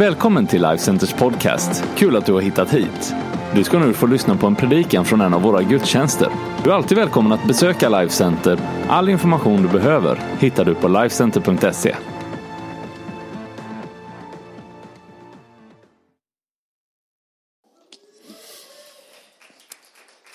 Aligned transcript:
Välkommen 0.00 0.46
till 0.46 0.62
Life 0.62 0.78
Centers 0.78 1.12
podcast. 1.12 1.84
Kul 1.96 2.16
att 2.16 2.26
du 2.26 2.32
har 2.32 2.40
hittat 2.40 2.74
hit. 2.74 3.14
Du 3.54 3.64
ska 3.64 3.78
nu 3.78 3.94
få 3.94 4.06
lyssna 4.06 4.36
på 4.36 4.46
en 4.46 4.56
predikan 4.56 5.04
från 5.04 5.20
en 5.20 5.34
av 5.34 5.42
våra 5.42 5.62
gudstjänster. 5.62 6.28
Du 6.64 6.70
är 6.70 6.74
alltid 6.74 6.98
välkommen 6.98 7.32
att 7.32 7.46
besöka 7.46 7.88
Life 7.88 8.14
Center. 8.14 8.58
All 8.88 9.08
information 9.08 9.62
du 9.62 9.68
behöver 9.68 10.16
hittar 10.38 10.64
du 10.64 10.74
på 10.74 10.88
lifecenter.se. 10.88 11.96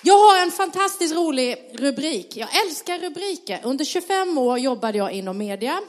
Jag 0.02 0.18
har 0.18 0.42
en 0.42 0.50
fantastiskt 0.50 1.14
rolig 1.16 1.56
rubrik. 1.78 2.36
Jag 2.36 2.48
älskar 2.66 2.98
rubriker. 2.98 3.60
Under 3.62 3.84
25 3.84 4.38
år 4.38 4.58
jobbade 4.58 4.98
jag 4.98 5.12
inom 5.12 5.38
media. 5.38 5.80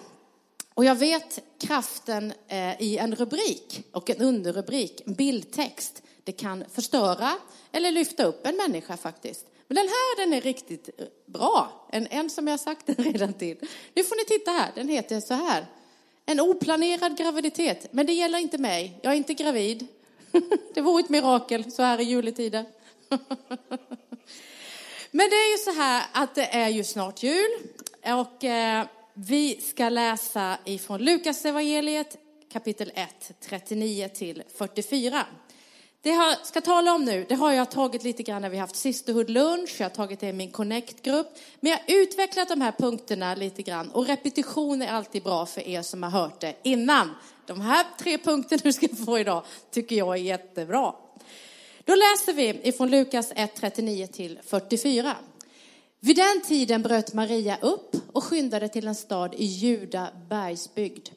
Och 0.78 0.86
jag 0.86 0.96
vet 0.96 1.40
kraften 1.60 2.34
eh, 2.48 2.82
i 2.82 2.98
en 2.98 3.16
rubrik 3.16 3.84
och 3.92 4.10
en 4.10 4.22
underrubrik, 4.22 5.02
en 5.06 5.14
bildtext. 5.14 6.02
Det 6.24 6.32
kan 6.32 6.64
förstöra 6.74 7.34
eller 7.72 7.92
lyfta 7.92 8.24
upp 8.24 8.48
en 8.48 8.58
människa 8.58 8.98
faktiskt. 8.98 9.46
Men 9.68 9.76
den 9.76 9.88
här 9.88 10.26
den 10.26 10.34
är 10.34 10.42
riktigt 10.42 10.90
eh, 10.98 11.06
bra. 11.26 11.88
En, 11.92 12.08
en 12.08 12.30
som 12.30 12.48
jag 12.48 12.60
sagt 12.60 12.86
den 12.86 12.96
redan 13.06 13.34
till. 13.34 13.58
Nu 13.94 14.04
får 14.04 14.16
ni 14.16 14.26
titta 14.26 14.52
här. 14.52 14.72
Den 14.76 14.90
heter 14.90 15.20
så 15.20 15.34
här. 15.34 15.66
En 16.26 16.40
oplanerad 16.40 17.18
graviditet. 17.18 17.88
Men 17.94 18.06
det 18.06 18.14
gäller 18.14 18.40
inte 18.40 18.58
mig. 18.58 19.00
Jag 19.02 19.14
är 19.14 19.18
inte 19.18 19.34
gravid. 19.34 19.88
Det 20.74 20.82
vore 20.82 21.04
ett 21.04 21.10
mirakel 21.10 21.72
så 21.72 21.84
här 21.84 22.02
i 22.02 22.04
juletider. 22.04 22.66
Men 25.12 25.30
det 25.30 25.36
är 25.36 25.52
ju 25.52 25.58
så 25.58 25.72
här 25.72 26.06
att 26.12 26.36
det 26.36 26.56
är 26.56 26.70
ju 26.70 26.84
snart 26.84 27.24
jul 27.24 27.52
och 28.04 28.44
eh, 28.44 28.86
vi 29.20 29.62
ska 29.62 29.90
läsa 29.90 30.58
ifrån 30.66 31.02
Lukas 31.02 31.46
evangeliet 31.46 32.18
kapitel 32.52 32.92
1, 32.96 33.32
39 33.40 34.10
till 34.14 34.44
44. 34.58 35.26
Det 36.02 36.10
jag 36.10 36.46
ska 36.46 36.62
tala 36.62 36.94
om 36.94 37.06
nu, 37.06 37.26
det 37.30 37.36
har 37.36 37.52
jag 37.52 37.72
tagit 37.72 38.04
lite 38.04 38.24
grann 38.24 38.42
när 38.42 38.50
vi 38.50 38.58
haft 38.58 38.76
Sisterhood 38.76 39.30
lunch, 39.30 39.76
jag 39.78 39.86
har 39.86 39.96
tagit 39.96 40.20
det 40.20 40.28
i 40.28 40.34
min 40.34 40.52
Connect-grupp. 40.52 41.28
Men 41.60 41.72
jag 41.72 41.78
har 41.78 42.02
utvecklat 42.02 42.50
de 42.50 42.62
här 42.62 42.72
punkterna 42.72 43.36
lite 43.36 43.62
grann 43.62 43.92
och 43.92 44.08
repetition 44.08 44.82
är 44.82 44.92
alltid 44.92 45.24
bra 45.24 45.46
för 45.46 45.68
er 45.68 45.82
som 45.82 46.04
har 46.04 46.10
hört 46.10 46.42
det 46.42 46.56
innan. 46.64 47.16
De 47.46 47.62
här 47.62 47.86
tre 48.00 48.18
punkterna 48.18 48.62
du 48.64 48.74
ska 48.74 48.88
få 49.06 49.20
idag 49.20 49.44
tycker 49.72 49.96
jag 49.96 50.14
är 50.14 50.22
jättebra. 50.22 50.94
Då 51.84 51.96
läser 51.96 52.34
vi 52.34 52.60
ifrån 52.64 52.90
Lukas 52.90 53.32
1, 53.36 53.56
39 53.56 54.08
till 54.08 54.40
44. 54.46 55.16
Vid 56.00 56.16
den 56.16 56.42
tiden 56.42 56.82
bröt 56.82 57.14
Maria 57.14 57.58
upp 57.62 57.96
och 58.14 58.24
skyndade 58.24 58.70
till 58.70 58.88
en 58.88 58.96
stad 58.96 59.34
i 59.38 59.46
Juda 59.46 60.10
bergsbygd. 60.30 61.10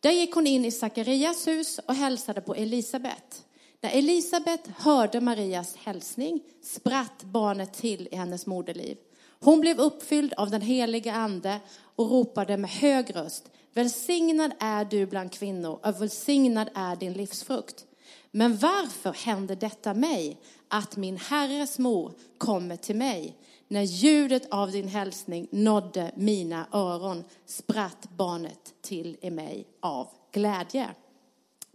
Där 0.00 0.10
gick 0.10 0.34
hon 0.34 0.46
in 0.46 0.64
i 0.64 0.70
Sakarias 0.70 1.46
hus 1.46 1.80
och 1.86 1.94
hälsade 1.94 2.40
på 2.40 2.54
Elisabet. 2.54 3.44
När 3.80 3.90
Elisabet 3.90 4.60
hörde 4.76 5.20
Marias 5.20 5.76
hälsning 5.76 6.40
spratt 6.62 7.22
barnet 7.22 7.72
till 7.72 8.08
i 8.12 8.16
hennes 8.16 8.46
moderliv. 8.46 8.96
Hon 9.40 9.60
blev 9.60 9.80
uppfylld 9.80 10.32
av 10.32 10.50
den 10.50 10.62
heliga 10.62 11.12
ande 11.12 11.60
och 11.96 12.10
ropade 12.10 12.56
med 12.56 12.70
hög 12.70 13.16
röst. 13.16 13.50
Välsignad 13.74 14.52
är 14.58 14.84
du 14.84 15.06
bland 15.06 15.32
kvinnor 15.32 15.78
och 15.82 16.02
välsignad 16.02 16.68
är 16.74 16.96
din 16.96 17.12
livsfrukt. 17.12 17.84
Men 18.30 18.56
varför 18.56 19.12
händer 19.12 19.56
detta 19.56 19.94
mig, 19.94 20.38
att 20.68 20.96
min 20.96 21.16
herres 21.16 21.78
mor 21.78 22.12
kommer 22.38 22.76
till 22.76 22.96
mig? 22.96 23.36
När 23.68 23.82
ljudet 23.82 24.50
av 24.50 24.70
din 24.70 24.88
hälsning 24.88 25.48
nådde 25.50 26.12
mina 26.16 26.66
öron 26.72 27.24
spratt 27.46 28.08
barnet 28.16 28.74
till 28.82 29.16
i 29.20 29.30
mig 29.30 29.66
av 29.80 30.08
glädje. 30.32 30.88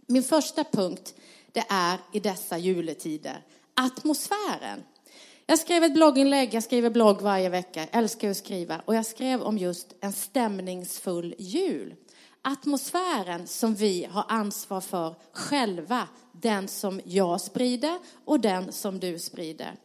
Min 0.06 0.22
första 0.22 0.64
punkt, 0.64 1.14
det 1.52 1.64
är 1.68 1.98
i 2.12 2.20
dessa 2.20 2.58
juletider, 2.58 3.42
atmosfären. 3.74 4.82
Jag 5.46 5.58
skrev 5.58 5.84
ett 5.84 5.94
blogginlägg, 5.94 6.54
jag 6.54 6.62
skriver 6.62 6.90
blogg 6.90 7.22
varje 7.22 7.48
vecka, 7.48 7.80
jag 7.80 7.88
älskar 7.92 8.30
att 8.30 8.36
skriva, 8.36 8.82
och 8.84 8.94
jag 8.94 9.06
skrev 9.06 9.42
om 9.42 9.58
just 9.58 9.94
en 10.00 10.12
stämningsfull 10.12 11.34
jul. 11.38 11.94
Atmosfären 12.42 13.46
som 13.46 13.74
vi 13.74 14.04
har 14.10 14.24
ansvar 14.28 14.80
för 14.80 15.14
själva, 15.32 16.08
den 16.32 16.68
som 16.68 17.00
jag 17.04 17.40
sprider 17.40 17.98
och 18.24 18.40
den 18.40 18.72
som 18.72 19.00
du 19.00 19.18
sprider. 19.18 19.76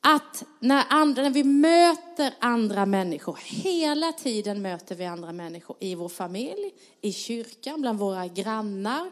Att 0.00 0.44
när, 0.60 0.84
andra, 0.88 1.22
när 1.22 1.30
vi 1.30 1.44
möter 1.44 2.34
andra 2.38 2.86
människor, 2.86 3.38
hela 3.44 4.12
tiden 4.12 4.62
möter 4.62 4.94
vi 4.94 5.04
andra 5.04 5.32
människor 5.32 5.76
i 5.80 5.94
vår 5.94 6.08
familj, 6.08 6.74
i 7.00 7.12
kyrkan, 7.12 7.80
bland 7.80 7.98
våra 7.98 8.26
grannar. 8.26 9.10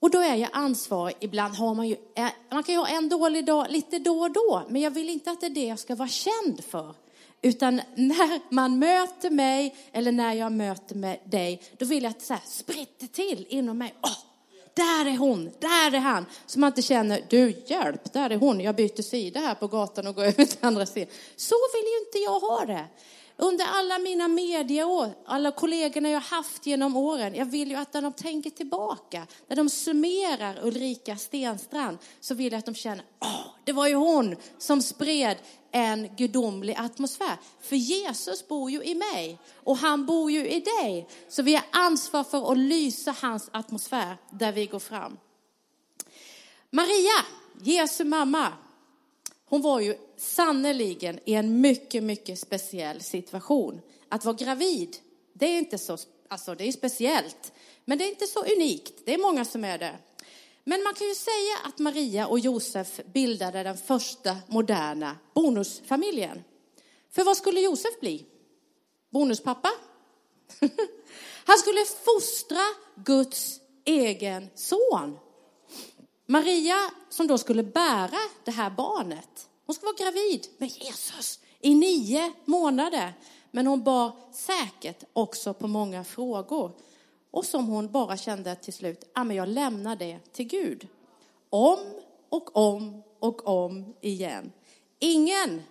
Och 0.00 0.10
då 0.10 0.18
är 0.18 0.34
jag 0.34 0.50
ansvarig, 0.52 1.16
ibland 1.20 1.54
har 1.54 1.74
man 1.74 1.88
ju, 1.88 1.96
eh, 2.16 2.28
man 2.50 2.62
kan 2.62 2.74
ju 2.74 2.78
ha 2.78 2.88
en 2.88 3.08
dålig 3.08 3.46
dag 3.46 3.66
lite 3.70 3.98
då 3.98 4.20
och 4.20 4.32
då, 4.32 4.62
men 4.68 4.82
jag 4.82 4.90
vill 4.90 5.08
inte 5.08 5.30
att 5.30 5.40
det 5.40 5.46
är 5.46 5.50
det 5.50 5.66
jag 5.66 5.78
ska 5.78 5.94
vara 5.94 6.08
känd 6.08 6.64
för. 6.64 6.94
Utan 7.42 7.80
när 7.94 8.54
man 8.54 8.78
möter 8.78 9.30
mig 9.30 9.76
eller 9.92 10.12
när 10.12 10.32
jag 10.32 10.52
möter 10.52 10.94
med 10.94 11.18
dig, 11.24 11.62
då 11.78 11.86
vill 11.86 12.02
jag 12.02 12.10
att 12.10 12.18
det 12.18 12.24
så 12.24 12.32
här 12.32 12.42
spritter 12.46 13.06
till 13.06 13.46
inom 13.48 13.78
mig. 13.78 13.94
Oh, 14.02 14.27
där 14.78 15.06
är 15.06 15.16
hon, 15.16 15.50
där 15.58 15.94
är 15.94 15.98
han. 15.98 16.26
Så 16.46 16.58
man 16.58 16.66
inte 16.66 16.82
känner, 16.82 17.24
du 17.28 17.54
hjälp, 17.66 18.12
där 18.12 18.30
är 18.30 18.36
hon, 18.36 18.60
jag 18.60 18.76
byter 18.76 19.02
sida 19.02 19.40
här 19.40 19.54
på 19.54 19.66
gatan 19.66 20.06
och 20.06 20.14
går 20.14 20.24
över 20.30 20.44
till 20.44 20.58
andra 20.60 20.86
sidan. 20.86 21.08
Så 21.36 21.54
vill 21.74 21.90
ju 21.92 21.98
inte 22.06 22.18
jag 22.18 22.40
ha 22.40 22.64
det. 22.64 22.84
Under 23.40 23.64
alla 23.64 23.98
mina 23.98 24.28
medieår, 24.28 25.14
alla 25.26 25.50
kollegorna 25.52 26.10
jag 26.10 26.20
haft 26.20 26.66
genom 26.66 26.96
åren, 26.96 27.34
jag 27.34 27.46
vill 27.46 27.70
ju 27.70 27.76
att 27.76 27.94
när 27.94 28.02
de 28.02 28.12
tänker 28.12 28.50
tillbaka, 28.50 29.26
när 29.48 29.56
de 29.56 29.68
summerar 29.68 30.66
Ulrika 30.66 31.16
Stenstrand, 31.16 31.98
så 32.20 32.34
vill 32.34 32.52
jag 32.52 32.58
att 32.58 32.66
de 32.66 32.74
känner, 32.74 33.04
åh, 33.20 33.46
det 33.64 33.72
var 33.72 33.86
ju 33.86 33.94
hon 33.94 34.36
som 34.58 34.82
spred 34.82 35.36
en 35.72 36.16
gudomlig 36.16 36.74
atmosfär. 36.78 37.36
För 37.60 37.76
Jesus 37.76 38.48
bor 38.48 38.70
ju 38.70 38.82
i 38.82 38.94
mig 38.94 39.38
och 39.54 39.76
han 39.76 40.06
bor 40.06 40.30
ju 40.30 40.48
i 40.48 40.60
dig. 40.60 41.08
Så 41.28 41.42
vi 41.42 41.54
har 41.54 41.64
ansvar 41.70 42.24
för 42.24 42.52
att 42.52 42.58
lysa 42.58 43.14
hans 43.20 43.50
atmosfär 43.52 44.16
där 44.30 44.52
vi 44.52 44.66
går 44.66 44.78
fram. 44.78 45.18
Maria, 46.70 47.24
Jesu 47.62 48.04
mamma, 48.04 48.52
hon 49.48 49.62
var 49.62 49.80
ju 49.80 49.96
sannerligen 50.16 51.20
i 51.24 51.34
en 51.34 51.60
mycket, 51.60 52.02
mycket 52.02 52.38
speciell 52.38 53.02
situation. 53.02 53.80
Att 54.08 54.24
vara 54.24 54.36
gravid, 54.36 54.96
det 55.32 55.46
är 55.46 55.58
inte 55.58 55.78
så, 55.78 55.98
alltså 56.28 56.54
det 56.54 56.68
är 56.68 56.72
speciellt, 56.72 57.52
men 57.84 57.98
det 57.98 58.04
är 58.04 58.08
inte 58.08 58.26
så 58.26 58.44
unikt. 58.44 58.92
Det 59.04 59.14
är 59.14 59.18
många 59.18 59.44
som 59.44 59.64
är 59.64 59.78
det. 59.78 59.98
Men 60.64 60.82
man 60.82 60.94
kan 60.94 61.08
ju 61.08 61.14
säga 61.14 61.56
att 61.64 61.78
Maria 61.78 62.26
och 62.26 62.38
Josef 62.38 63.00
bildade 63.12 63.62
den 63.62 63.76
första 63.76 64.36
moderna 64.46 65.16
bonusfamiljen. 65.34 66.44
För 67.10 67.24
vad 67.24 67.36
skulle 67.36 67.60
Josef 67.60 68.00
bli? 68.00 68.26
Bonuspappa? 69.10 69.70
Han 71.44 71.58
skulle 71.58 71.84
fostra 71.84 72.60
Guds 72.94 73.60
egen 73.84 74.48
son. 74.54 75.18
Maria, 76.30 76.90
som 77.08 77.26
då 77.26 77.38
skulle 77.38 77.62
bära 77.62 78.18
det 78.44 78.50
här 78.50 78.70
barnet, 78.70 79.48
hon 79.66 79.74
skulle 79.74 79.92
vara 79.92 80.10
gravid 80.10 80.46
med 80.58 80.68
Jesus 80.68 81.40
i 81.60 81.74
nio 81.74 82.32
månader. 82.44 83.12
Men 83.50 83.66
hon 83.66 83.84
bar 83.84 84.12
säkert 84.32 85.04
också 85.12 85.54
på 85.54 85.66
många 85.66 86.04
frågor. 86.04 86.72
Och 87.30 87.44
som 87.44 87.66
hon 87.66 87.92
bara 87.92 88.16
kände 88.16 88.54
till 88.54 88.72
slut, 88.72 89.10
ja 89.14 89.24
men 89.24 89.36
jag 89.36 89.48
lämnar 89.48 89.96
det 89.96 90.18
till 90.32 90.46
Gud. 90.46 90.88
Om 91.50 91.78
och 92.28 92.56
om 92.56 93.02
och 93.18 93.46
om 93.48 93.94
igen. 94.00 94.52
Ingen 94.98 95.62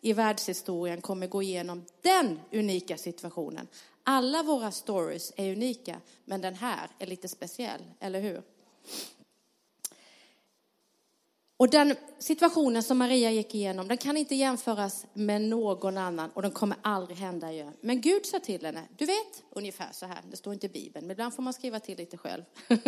i 0.00 0.12
världshistorien 0.12 1.00
kommer 1.00 1.26
gå 1.26 1.42
igenom 1.42 1.84
den 2.02 2.40
unika 2.52 2.96
situationen. 2.96 3.68
Alla 4.02 4.42
våra 4.42 4.70
stories 4.70 5.32
är 5.36 5.52
unika, 5.52 6.00
men 6.24 6.40
den 6.40 6.54
här 6.54 6.90
är 6.98 7.06
lite 7.06 7.28
speciell, 7.28 7.80
eller 8.00 8.20
hur? 8.20 8.42
Och 11.56 11.70
den 11.70 11.96
situationen 12.18 12.82
som 12.82 12.98
Maria 12.98 13.30
gick 13.30 13.54
igenom, 13.54 13.88
den 13.88 13.96
kan 13.96 14.16
inte 14.16 14.34
jämföras 14.34 15.06
med 15.12 15.42
någon 15.42 15.98
annan 15.98 16.30
och 16.30 16.42
den 16.42 16.50
kommer 16.50 16.76
aldrig 16.82 17.18
hända 17.18 17.52
igen. 17.52 17.72
Men 17.80 18.00
Gud 18.00 18.26
sa 18.26 18.38
till 18.38 18.66
henne, 18.66 18.88
du 18.96 19.06
vet, 19.06 19.42
ungefär 19.50 19.88
så 19.92 20.06
här, 20.06 20.18
det 20.30 20.36
står 20.36 20.52
inte 20.52 20.66
i 20.66 20.68
Bibeln, 20.68 21.06
men 21.06 21.14
ibland 21.14 21.34
får 21.34 21.42
man 21.42 21.52
skriva 21.52 21.80
till 21.80 21.98
lite 21.98 22.16
själv. 22.16 22.42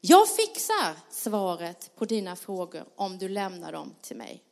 Jag 0.00 0.28
fixar 0.28 0.96
svaret 1.10 1.90
på 1.96 2.04
dina 2.04 2.36
frågor 2.36 2.84
om 2.96 3.18
du 3.18 3.28
lämnar 3.28 3.72
dem 3.72 3.94
till 4.02 4.16
mig. 4.16 4.42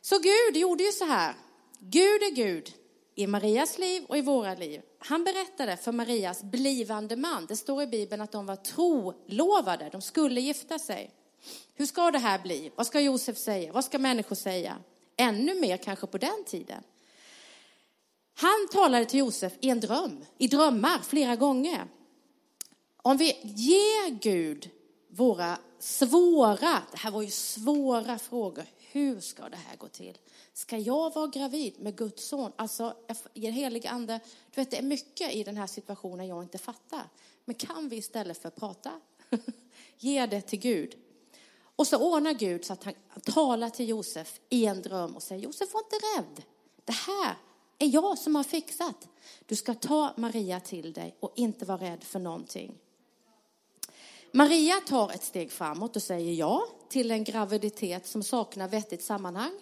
Så 0.00 0.18
Gud 0.18 0.56
gjorde 0.56 0.84
ju 0.84 0.92
så 0.92 1.04
här. 1.04 1.34
Gud 1.78 2.22
är 2.22 2.34
Gud 2.34 2.72
i 3.14 3.26
Marias 3.26 3.78
liv 3.78 4.04
och 4.08 4.18
i 4.18 4.20
våra 4.20 4.54
liv. 4.54 4.82
Han 4.98 5.24
berättade 5.24 5.76
för 5.76 5.92
Marias 5.92 6.42
blivande 6.42 7.16
man, 7.16 7.46
det 7.46 7.56
står 7.56 7.82
i 7.82 7.86
Bibeln 7.86 8.22
att 8.22 8.32
de 8.32 8.46
var 8.46 8.56
trolovade, 8.56 9.88
de 9.92 10.02
skulle 10.02 10.40
gifta 10.40 10.78
sig. 10.78 11.10
Hur 11.78 11.86
ska 11.86 12.10
det 12.10 12.18
här 12.18 12.38
bli? 12.38 12.70
Vad 12.76 12.86
ska 12.86 13.00
Josef 13.00 13.38
säga? 13.38 13.72
Vad 13.72 13.84
ska 13.84 13.98
människor 13.98 14.36
säga? 14.36 14.76
Ännu 15.16 15.60
mer 15.60 15.76
kanske 15.76 16.06
på 16.06 16.18
den 16.18 16.44
tiden. 16.46 16.82
Han 18.34 18.68
talade 18.72 19.04
till 19.04 19.18
Josef 19.18 19.52
i 19.60 19.70
en 19.70 19.80
dröm, 19.80 20.24
i 20.38 20.48
drömmar 20.48 20.98
flera 20.98 21.36
gånger. 21.36 21.86
Om 22.96 23.16
vi 23.16 23.24
ger 23.42 24.10
Gud 24.10 24.70
våra 25.08 25.58
svåra, 25.78 26.82
det 26.90 26.98
här 26.98 27.10
var 27.10 27.22
ju 27.22 27.30
svåra 27.30 28.18
frågor, 28.18 28.64
hur 28.92 29.20
ska 29.20 29.48
det 29.48 29.56
här 29.56 29.76
gå 29.76 29.88
till? 29.88 30.18
Ska 30.52 30.78
jag 30.78 31.14
vara 31.14 31.26
gravid 31.26 31.80
med 31.80 31.96
Guds 31.96 32.28
son? 32.28 32.52
Alltså, 32.56 32.96
i 33.34 33.40
den 33.40 33.52
helige 33.52 33.90
ande, 33.90 34.20
du 34.54 34.60
vet 34.60 34.70
det 34.70 34.78
är 34.78 34.82
mycket 34.82 35.34
i 35.34 35.44
den 35.44 35.56
här 35.56 35.66
situationen 35.66 36.26
jag 36.26 36.42
inte 36.42 36.58
fattar. 36.58 37.08
Men 37.44 37.54
kan 37.54 37.88
vi 37.88 37.96
istället 37.96 38.38
för 38.38 38.48
att 38.48 38.56
prata, 38.56 39.00
ge 39.98 40.26
det 40.26 40.40
till 40.40 40.58
Gud? 40.58 40.96
Och 41.78 41.86
så 41.86 42.14
ordnar 42.14 42.32
Gud 42.32 42.64
så 42.64 42.72
att 42.72 42.84
han 42.84 42.94
talar 43.24 43.70
till 43.70 43.88
Josef 43.88 44.40
i 44.48 44.66
en 44.66 44.82
dröm 44.82 45.16
och 45.16 45.22
säger, 45.22 45.42
Josef 45.42 45.74
var 45.74 45.80
inte 45.80 45.96
rädd. 45.96 46.42
Det 46.84 46.92
här 46.92 47.34
är 47.78 47.86
jag 47.86 48.18
som 48.18 48.34
har 48.34 48.42
fixat. 48.42 49.08
Du 49.46 49.56
ska 49.56 49.74
ta 49.74 50.14
Maria 50.16 50.60
till 50.60 50.92
dig 50.92 51.16
och 51.20 51.32
inte 51.36 51.64
vara 51.64 51.78
rädd 51.78 52.04
för 52.04 52.18
någonting. 52.18 52.74
Maria 54.32 54.74
tar 54.86 55.10
ett 55.10 55.24
steg 55.24 55.52
framåt 55.52 55.96
och 55.96 56.02
säger 56.02 56.32
ja 56.32 56.64
till 56.88 57.10
en 57.10 57.24
graviditet 57.24 58.06
som 58.06 58.22
saknar 58.22 58.68
vettigt 58.68 59.02
sammanhang. 59.02 59.52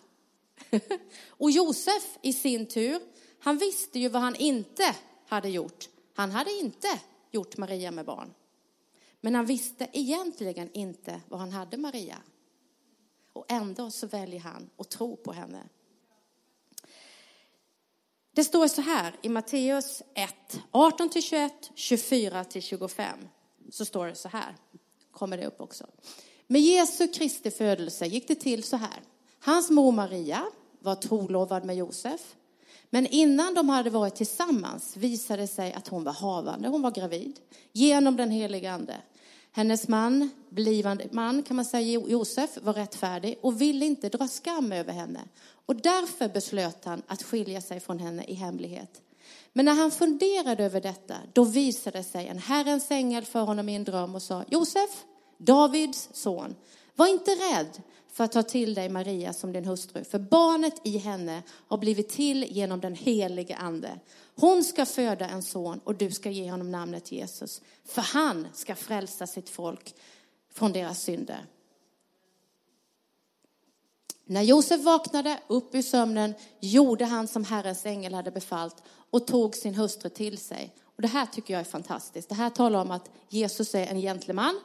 och 1.29 1.51
Josef 1.51 2.19
i 2.23 2.33
sin 2.33 2.67
tur, 2.67 3.01
han 3.41 3.59
visste 3.59 3.99
ju 3.99 4.09
vad 4.09 4.23
han 4.23 4.37
inte 4.37 4.95
hade 5.27 5.49
gjort. 5.49 5.89
Han 6.15 6.31
hade 6.31 6.53
inte 6.53 7.01
gjort 7.31 7.57
Maria 7.57 7.91
med 7.91 8.05
barn. 8.05 8.35
Men 9.21 9.35
han 9.35 9.47
visste 9.47 9.89
egentligen 9.93 10.71
inte 10.73 11.21
vad 11.29 11.41
han 11.41 11.53
hade 11.53 11.77
Maria. 11.77 12.19
Och 13.33 13.45
ändå 13.49 13.91
så 13.91 14.07
väljer 14.07 14.41
han 14.41 14.71
att 14.77 14.91
tro 14.91 15.17
på 15.17 15.33
henne. 15.33 15.63
Det 18.33 18.45
står 18.45 18.69
så 18.69 18.81
här 18.81 19.17
i 19.23 19.29
Matteus 19.29 20.03
1, 20.15 20.61
18-21, 20.73 21.51
24-25. 21.75 23.29
Så 23.71 23.85
står 23.85 24.07
det 24.07 24.15
så 24.15 24.29
här, 24.29 24.57
kommer 25.11 25.37
det 25.37 25.47
upp 25.47 25.61
också. 25.61 25.87
Med 26.47 26.61
Jesu 26.61 27.09
Kristi 27.09 27.51
födelse 27.51 28.07
gick 28.07 28.29
det 28.29 28.35
till 28.35 28.63
så 28.63 28.77
här. 28.77 29.03
Hans 29.39 29.71
mor 29.71 29.93
Maria 29.93 30.47
var 30.79 30.95
trolovad 30.95 31.65
med 31.65 31.77
Josef. 31.77 32.37
Men 32.91 33.07
innan 33.07 33.55
de 33.55 33.69
hade 33.69 33.91
varit 33.91 34.15
tillsammans 34.15 34.97
visade 34.97 35.43
det 35.43 35.47
sig 35.47 35.73
att 35.73 35.89
hon 35.89 36.05
var 36.05 36.13
havande, 36.13 36.69
hon 36.69 36.83
var 36.83 36.91
gravid, 36.91 37.41
genom 37.73 38.17
den 38.17 38.31
heliga 38.31 38.73
ande. 38.73 38.97
Hennes 39.53 39.89
man, 39.89 40.31
blivande 40.49 41.09
man 41.11 41.43
kan 41.43 41.57
man 41.57 41.65
säga, 41.65 42.01
Josef, 42.01 42.51
var 42.63 42.73
rättfärdig 42.73 43.39
och 43.43 43.61
ville 43.61 43.87
inte 43.87 44.09
dra 44.09 44.29
skam 44.29 44.73
över 44.73 44.93
henne. 44.93 45.21
Och 45.67 45.77
därför 45.77 46.29
beslöt 46.29 46.85
han 46.85 47.03
att 47.07 47.23
skilja 47.23 47.61
sig 47.61 47.81
från 47.81 47.99
henne 47.99 48.25
i 48.25 48.35
hemlighet. 48.35 49.03
Men 49.53 49.65
när 49.65 49.75
han 49.75 49.91
funderade 49.91 50.65
över 50.65 50.81
detta, 50.81 51.15
då 51.33 51.45
visade 51.45 52.03
sig 52.03 52.29
en 52.29 52.39
Herrens 52.39 52.91
ängel 52.91 53.25
för 53.25 53.41
honom 53.41 53.69
i 53.69 53.77
en 53.77 53.85
dröm 53.85 54.15
och 54.15 54.23
sa, 54.23 54.45
Josef, 54.51 55.05
Davids 55.39 56.09
son, 56.13 56.55
var 56.97 57.07
inte 57.07 57.31
rädd 57.31 57.83
för 58.13 58.25
att 58.25 58.33
ta 58.33 58.43
till 58.43 58.75
dig 58.75 58.89
Maria 58.89 59.33
som 59.33 59.53
din 59.53 59.65
hustru, 59.65 60.05
för 60.05 60.19
barnet 60.19 60.81
i 60.85 60.99
henne 60.99 61.43
har 61.69 61.79
blivit 61.79 62.09
till 62.09 62.45
genom 62.45 62.81
den 62.81 62.95
helige 62.95 63.57
ande. 63.57 64.01
Hon 64.37 64.65
ska 64.65 64.87
föda 64.87 65.29
en 65.29 65.43
son 65.43 65.81
och 65.85 65.95
du 65.95 66.11
ska 66.11 66.31
ge 66.31 66.51
honom 66.51 66.71
namnet 66.71 67.13
Jesus, 67.13 67.61
för 67.85 68.03
han 68.03 68.47
ska 68.55 68.75
frälsa 68.75 69.27
sitt 69.27 69.49
folk 69.49 69.95
från 70.53 70.73
deras 70.73 71.03
synder. 71.03 71.47
När 74.25 74.43
Josef 74.43 74.81
vaknade 74.81 75.41
upp 75.47 75.75
ur 75.75 75.83
sömnen 75.83 76.35
gjorde 76.61 77.05
han 77.05 77.29
som 77.29 77.45
Herrens 77.45 77.87
ängel 77.87 78.15
hade 78.15 78.31
befallt 78.31 78.83
och 79.11 79.27
tog 79.27 79.55
sin 79.55 79.75
hustru 79.75 80.09
till 80.09 80.39
sig. 80.39 80.75
Och 80.97 81.03
det 81.03 81.09
här 81.09 81.27
tycker 81.27 81.55
jag 81.55 81.61
är 81.61 81.65
fantastiskt. 81.65 82.29
Det 82.29 82.35
här 82.35 82.51
talar 82.51 82.81
om 82.81 82.91
att 82.91 83.11
Jesus 83.29 83.75
är 83.75 83.87
en 83.87 84.01
gentleman. 84.01 84.61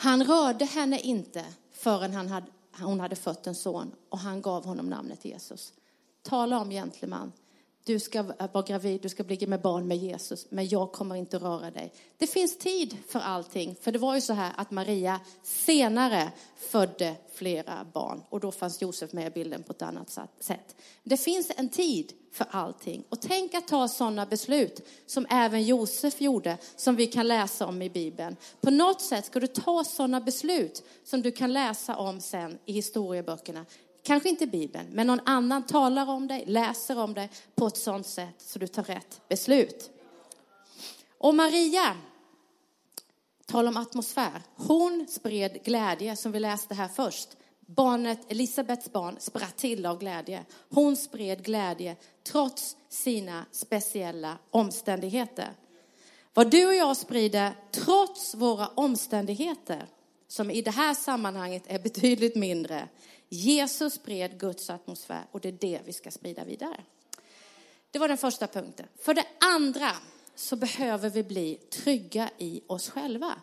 Han 0.00 0.24
rörde 0.24 0.64
henne 0.64 1.00
inte 1.00 1.44
förrän 1.72 2.14
han 2.14 2.28
hade, 2.28 2.46
hon 2.80 3.00
hade 3.00 3.16
fött 3.16 3.46
en 3.46 3.54
son 3.54 3.92
och 4.08 4.18
han 4.18 4.42
gav 4.42 4.64
honom 4.64 4.86
namnet 4.86 5.24
Jesus. 5.24 5.72
Tala 6.22 6.58
om 6.58 6.70
gentleman 6.70 7.32
du 7.88 7.98
ska 7.98 8.22
vara 8.22 8.62
gravid, 8.62 9.00
du 9.02 9.08
ska 9.08 9.24
bli 9.24 9.46
med 9.46 9.60
barn 9.60 9.88
med 9.88 9.96
Jesus, 9.96 10.46
men 10.50 10.68
jag 10.68 10.92
kommer 10.92 11.14
inte 11.14 11.38
röra 11.38 11.70
dig. 11.70 11.92
Det 12.18 12.26
finns 12.26 12.58
tid 12.58 12.96
för 13.08 13.20
allting, 13.20 13.76
för 13.80 13.92
det 13.92 13.98
var 13.98 14.14
ju 14.14 14.20
så 14.20 14.32
här 14.32 14.52
att 14.56 14.70
Maria 14.70 15.20
senare 15.42 16.32
födde 16.56 17.14
flera 17.34 17.86
barn 17.92 18.22
och 18.28 18.40
då 18.40 18.52
fanns 18.52 18.82
Josef 18.82 19.12
med 19.12 19.26
i 19.26 19.30
bilden 19.30 19.62
på 19.62 19.72
ett 19.72 19.82
annat 19.82 20.18
sätt. 20.40 20.76
Det 21.04 21.16
finns 21.16 21.52
en 21.56 21.68
tid 21.68 22.12
för 22.32 22.46
allting 22.50 23.04
och 23.08 23.20
tänk 23.20 23.54
att 23.54 23.68
ta 23.68 23.88
sådana 23.88 24.26
beslut 24.26 24.86
som 25.06 25.26
även 25.30 25.62
Josef 25.62 26.20
gjorde, 26.20 26.58
som 26.76 26.96
vi 26.96 27.06
kan 27.06 27.28
läsa 27.28 27.66
om 27.66 27.82
i 27.82 27.90
Bibeln. 27.90 28.36
På 28.60 28.70
något 28.70 29.00
sätt 29.00 29.26
ska 29.26 29.40
du 29.40 29.46
ta 29.46 29.84
sådana 29.84 30.20
beslut 30.20 30.82
som 31.04 31.22
du 31.22 31.30
kan 31.30 31.52
läsa 31.52 31.96
om 31.96 32.20
sen 32.20 32.58
i 32.64 32.72
historieböckerna 32.72 33.66
kanske 34.02 34.28
inte 34.28 34.46
Bibeln, 34.46 34.86
men 34.92 35.06
någon 35.06 35.20
annan 35.24 35.66
talar 35.66 36.10
om 36.10 36.28
dig, 36.28 36.44
läser 36.46 36.98
om 36.98 37.14
dig 37.14 37.30
på 37.54 37.66
ett 37.66 37.76
sådant 37.76 38.06
sätt 38.06 38.34
så 38.38 38.58
du 38.58 38.66
tar 38.66 38.82
rätt 38.82 39.20
beslut. 39.28 39.90
Och 41.18 41.34
Maria, 41.34 41.96
tala 43.46 43.68
om 43.68 43.76
atmosfär, 43.76 44.42
hon 44.56 45.06
spred 45.08 45.64
glädje 45.64 46.16
som 46.16 46.32
vi 46.32 46.40
läste 46.40 46.74
här 46.74 46.88
först. 46.88 47.28
Barnet, 47.66 48.20
Elisabets 48.28 48.92
barn, 48.92 49.16
spratt 49.20 49.56
till 49.56 49.86
av 49.86 49.98
glädje. 49.98 50.44
Hon 50.68 50.96
spred 50.96 51.44
glädje 51.44 51.96
trots 52.24 52.76
sina 52.88 53.44
speciella 53.52 54.38
omständigheter. 54.50 55.48
Vad 56.34 56.50
du 56.50 56.66
och 56.66 56.74
jag 56.74 56.96
sprider 56.96 57.52
trots 57.70 58.34
våra 58.34 58.66
omständigheter, 58.66 59.86
som 60.28 60.50
i 60.50 60.62
det 60.62 60.70
här 60.70 60.94
sammanhanget 60.94 61.62
är 61.66 61.78
betydligt 61.78 62.36
mindre, 62.36 62.88
Jesus 63.28 63.94
spred 63.94 64.38
Guds 64.38 64.70
atmosfär 64.70 65.24
och 65.32 65.40
det 65.40 65.48
är 65.48 65.52
det 65.52 65.80
vi 65.84 65.92
ska 65.92 66.10
sprida 66.10 66.44
vidare. 66.44 66.80
Det 67.90 67.98
var 67.98 68.08
den 68.08 68.18
första 68.18 68.46
punkten. 68.46 68.86
För 68.98 69.14
det 69.14 69.26
andra 69.54 69.90
så 70.34 70.56
behöver 70.56 71.10
vi 71.10 71.22
bli 71.22 71.54
trygga 71.54 72.30
i 72.38 72.60
oss 72.66 72.90
själva. 72.90 73.34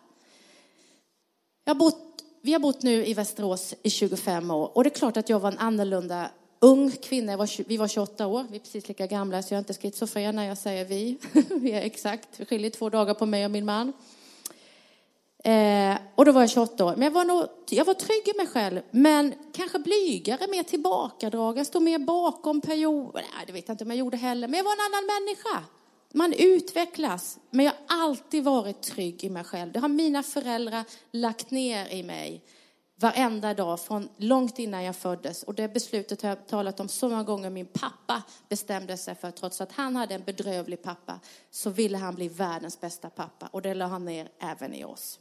Jag 1.64 1.74
har 1.74 1.78
bott, 1.78 2.24
vi 2.42 2.52
har 2.52 2.60
bott 2.60 2.82
nu 2.82 3.06
i 3.06 3.14
Västerås 3.14 3.74
i 3.82 3.90
25 3.90 4.50
år 4.50 4.76
och 4.76 4.84
det 4.84 4.88
är 4.88 4.98
klart 4.98 5.16
att 5.16 5.28
jag 5.28 5.40
var 5.40 5.52
en 5.52 5.58
annorlunda 5.58 6.30
ung 6.60 6.90
kvinna. 6.90 7.36
Var, 7.36 7.68
vi 7.68 7.76
var 7.76 7.88
28 7.88 8.26
år, 8.26 8.46
vi 8.50 8.56
är 8.56 8.60
precis 8.60 8.88
lika 8.88 9.06
gamla 9.06 9.42
så 9.42 9.54
jag 9.54 9.56
är 9.56 9.58
inte 9.58 9.74
schizofren 9.74 10.36
när 10.36 10.44
jag 10.44 10.58
säger 10.58 10.84
vi. 10.84 11.18
vi 11.50 11.72
är 11.72 11.82
exakt, 11.82 12.28
vi 12.36 12.44
skiljer 12.44 12.70
två 12.70 12.90
dagar 12.90 13.14
på 13.14 13.26
mig 13.26 13.44
och 13.44 13.50
min 13.50 13.64
man. 13.64 13.92
Eh, 15.46 15.96
och 16.14 16.24
då 16.24 16.32
var 16.32 16.40
jag 16.40 16.50
28 16.50 16.84
år. 16.84 16.92
Men 16.96 17.02
jag 17.02 17.10
var, 17.10 17.24
nog, 17.24 17.46
jag 17.70 17.84
var 17.84 17.94
trygg 17.94 18.34
i 18.34 18.36
mig 18.36 18.46
själv, 18.46 18.80
men 18.90 19.34
kanske 19.52 19.78
blygare, 19.78 20.46
mer 20.50 20.62
tillbakadragen, 20.62 21.64
stod 21.64 21.82
mer 21.82 21.98
bakom 21.98 22.60
perioder. 22.60 23.24
Nej, 23.36 23.46
det 23.46 23.52
vet 23.52 23.68
jag 23.68 23.74
inte 23.74 23.84
om 23.84 23.90
jag 23.90 23.98
gjorde 23.98 24.16
heller, 24.16 24.48
men 24.48 24.56
jag 24.58 24.64
var 24.64 24.72
en 24.72 24.80
annan 24.80 25.06
människa. 25.06 25.64
Man 26.12 26.32
utvecklas, 26.32 27.38
men 27.50 27.64
jag 27.64 27.72
har 27.72 28.04
alltid 28.04 28.44
varit 28.44 28.82
trygg 28.82 29.24
i 29.24 29.30
mig 29.30 29.44
själv. 29.44 29.72
Det 29.72 29.78
har 29.78 29.88
mina 29.88 30.22
föräldrar 30.22 30.84
lagt 31.12 31.50
ner 31.50 31.88
i 31.88 32.02
mig 32.02 32.44
varenda 33.00 33.54
dag 33.54 33.80
från 33.80 34.08
långt 34.16 34.58
innan 34.58 34.84
jag 34.84 34.96
föddes. 34.96 35.42
Och 35.42 35.54
det 35.54 35.68
beslutet 35.68 36.22
har 36.22 36.28
jag 36.28 36.46
talat 36.46 36.80
om 36.80 36.88
så 36.88 37.08
många 37.08 37.22
gånger. 37.22 37.50
Min 37.50 37.66
pappa 37.66 38.22
bestämde 38.48 38.96
sig 38.96 39.14
för, 39.14 39.30
trots 39.30 39.60
att 39.60 39.72
han 39.72 39.96
hade 39.96 40.14
en 40.14 40.24
bedrövlig 40.24 40.82
pappa, 40.82 41.20
så 41.50 41.70
ville 41.70 41.98
han 41.98 42.14
bli 42.14 42.28
världens 42.28 42.80
bästa 42.80 43.10
pappa. 43.10 43.48
Och 43.52 43.62
det 43.62 43.74
la 43.74 43.86
han 43.86 44.04
ner 44.04 44.28
även 44.38 44.74
i 44.74 44.84
oss. 44.84 45.20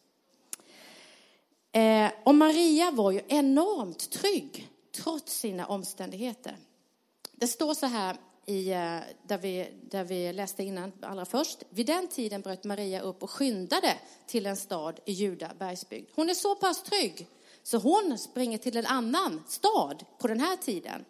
Eh, 1.75 2.11
och 2.23 2.35
Maria 2.35 2.91
var 2.91 3.11
ju 3.11 3.21
enormt 3.27 4.11
trygg 4.11 4.69
trots 4.95 5.39
sina 5.39 5.65
omständigheter. 5.65 6.57
Det 7.31 7.47
står 7.47 7.73
så 7.73 7.85
här 7.85 8.17
i, 8.45 8.71
eh, 8.71 8.99
där, 9.27 9.37
vi, 9.37 9.67
där 9.81 10.03
vi 10.03 10.33
läste 10.33 10.63
innan 10.63 10.91
allra 11.01 11.25
först. 11.25 11.63
Vid 11.69 11.85
den 11.85 12.07
tiden 12.07 12.41
bröt 12.41 12.63
Maria 12.63 13.01
upp 13.01 13.23
och 13.23 13.31
skyndade 13.31 13.97
till 14.25 14.45
en 14.45 14.57
stad 14.57 14.99
i 15.05 15.11
Juda 15.11 15.51
bergsbygd. 15.59 16.09
Hon 16.15 16.29
är 16.29 16.33
så 16.33 16.55
pass 16.55 16.83
trygg 16.83 17.27
så 17.63 17.77
hon 17.77 18.17
springer 18.17 18.57
till 18.57 18.77
en 18.77 18.85
annan 18.85 19.43
stad 19.47 20.05
på 20.17 20.27
den 20.27 20.39
här 20.39 20.55
tiden 20.57 21.05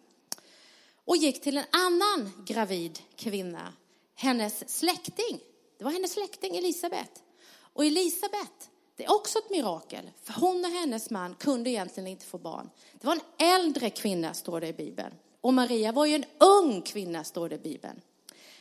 och 1.04 1.16
gick 1.16 1.42
till 1.42 1.56
en 1.56 1.64
annan 1.70 2.44
gravid 2.46 2.98
kvinna, 3.16 3.72
hennes 4.14 4.78
släkting. 4.78 5.40
Det 5.78 5.84
var 5.84 5.92
hennes 5.92 6.12
släkting 6.12 6.56
Elisabet. 6.56 7.22
Och 7.72 7.84
Elisabet 7.84 8.70
det 8.96 9.04
är 9.04 9.14
också 9.14 9.38
ett 9.38 9.50
mirakel, 9.50 10.10
för 10.22 10.32
hon 10.32 10.64
och 10.64 10.70
hennes 10.70 11.10
man 11.10 11.34
kunde 11.34 11.70
egentligen 11.70 12.06
inte 12.06 12.26
få 12.26 12.38
barn. 12.38 12.70
Det 12.92 13.06
var 13.06 13.14
en 13.14 13.46
äldre 13.54 13.90
kvinna, 13.90 14.34
står 14.34 14.60
det 14.60 14.68
i 14.68 14.72
Bibeln. 14.72 15.14
Och 15.40 15.54
Maria 15.54 15.92
var 15.92 16.06
ju 16.06 16.14
en 16.14 16.24
ung 16.38 16.82
kvinna, 16.82 17.24
står 17.24 17.48
det 17.48 17.54
i 17.54 17.58
Bibeln. 17.58 18.00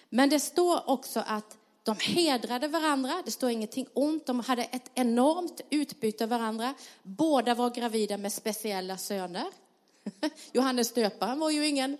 Men 0.10 0.30
det 0.30 0.39
står 0.39 0.89
också 0.89 1.24
att 1.27 1.58
de 1.84 1.96
hedrade 2.00 2.68
varandra, 2.68 3.22
det 3.25 3.32
står 3.32 3.50
ingenting 3.50 3.88
ont, 3.94 4.25
de 4.25 4.39
hade 4.39 4.63
ett 4.63 4.92
enormt 4.94 5.62
utbyte 5.70 6.24
av 6.24 6.30
varandra. 6.30 6.74
Båda 7.04 7.56
var 7.56 7.70
gravida 7.70 8.18
med 8.18 8.34
speciella 8.34 8.98
söner. 8.98 9.46
Johannes 10.51 10.94
döparen 10.94 11.39
var 11.39 11.50
ju 11.50 11.68
ingen 11.68 11.98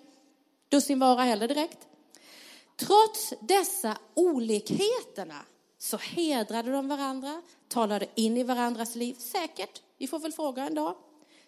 dussinvara 0.70 1.24
heller 1.24 1.48
direkt. 1.48 1.88
Trots 2.76 3.34
dessa 3.42 3.98
olikheterna 4.14 5.46
så 5.86 5.98
hedrade 5.98 6.72
de 6.72 6.88
varandra, 6.88 7.42
talade 7.68 8.08
in 8.16 8.38
i 8.38 8.44
varandras 8.44 8.96
liv, 8.96 9.14
säkert, 9.14 9.82
vi 9.98 10.08
får 10.08 10.20
väl 10.20 10.32
fråga 10.32 10.64
en 10.64 10.76
dag. 10.76 10.96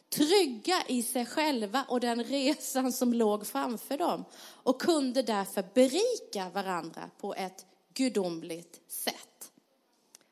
Trygga 0.10 0.84
i 0.88 1.04
sig 1.04 1.26
själva 1.26 1.86
och 1.90 2.00
den 2.00 2.24
resan 2.24 2.94
som 2.94 3.14
låg 3.14 3.48
framför 3.48 3.98
dem 3.98 4.26
och 4.40 4.82
kunde 4.82 5.22
därför 5.22 5.64
berika 5.74 6.50
varandra 6.50 7.10
på 7.18 7.34
ett 7.34 7.66
gudomligt 7.94 8.92
sätt. 8.92 9.52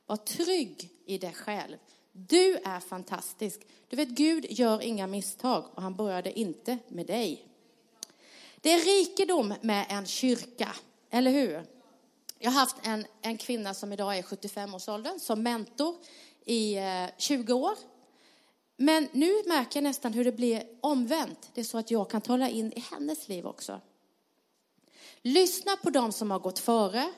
Var 0.05 0.17
trygg 0.17 0.89
i 1.05 1.17
dig 1.17 1.33
själv. 1.33 1.77
Du 2.11 2.55
är 2.55 2.79
fantastisk. 2.79 3.61
Du 3.89 3.95
vet, 3.95 4.09
Gud 4.09 4.45
gör 4.49 4.81
inga 4.81 5.07
misstag 5.07 5.65
och 5.75 5.81
han 5.81 5.95
började 5.95 6.39
inte 6.39 6.77
med 6.87 7.05
dig. 7.05 7.47
Det 8.61 8.71
är 8.71 8.79
rikedom 8.79 9.53
med 9.61 9.85
en 9.89 10.05
kyrka, 10.05 10.75
eller 11.09 11.31
hur? 11.31 11.74
Jag 12.39 12.51
har 12.51 12.59
haft 12.59 12.75
en, 12.83 13.05
en 13.21 13.37
kvinna 13.37 13.73
som 13.73 13.93
idag 13.93 14.17
är 14.17 14.21
75-årsåldern 14.21 15.19
som 15.19 15.43
mentor 15.43 15.95
i 16.45 16.77
eh, 16.77 17.05
20 17.17 17.53
år. 17.53 17.73
Men 18.77 19.07
nu 19.11 19.43
märker 19.45 19.77
jag 19.77 19.83
nästan 19.83 20.13
hur 20.13 20.25
det 20.25 20.31
blir 20.31 20.63
omvänt. 20.81 21.49
Det 21.53 21.61
är 21.61 21.65
så 21.65 21.77
att 21.77 21.91
jag 21.91 22.09
kan 22.09 22.21
tala 22.21 22.49
in 22.49 22.73
i 22.73 22.79
hennes 22.79 23.27
liv 23.27 23.45
också. 23.45 23.81
Lyssna 25.21 25.75
på 25.75 25.89
dem 25.89 26.11
som 26.11 26.31
har 26.31 26.39
gått 26.39 26.59
före, 26.59 27.13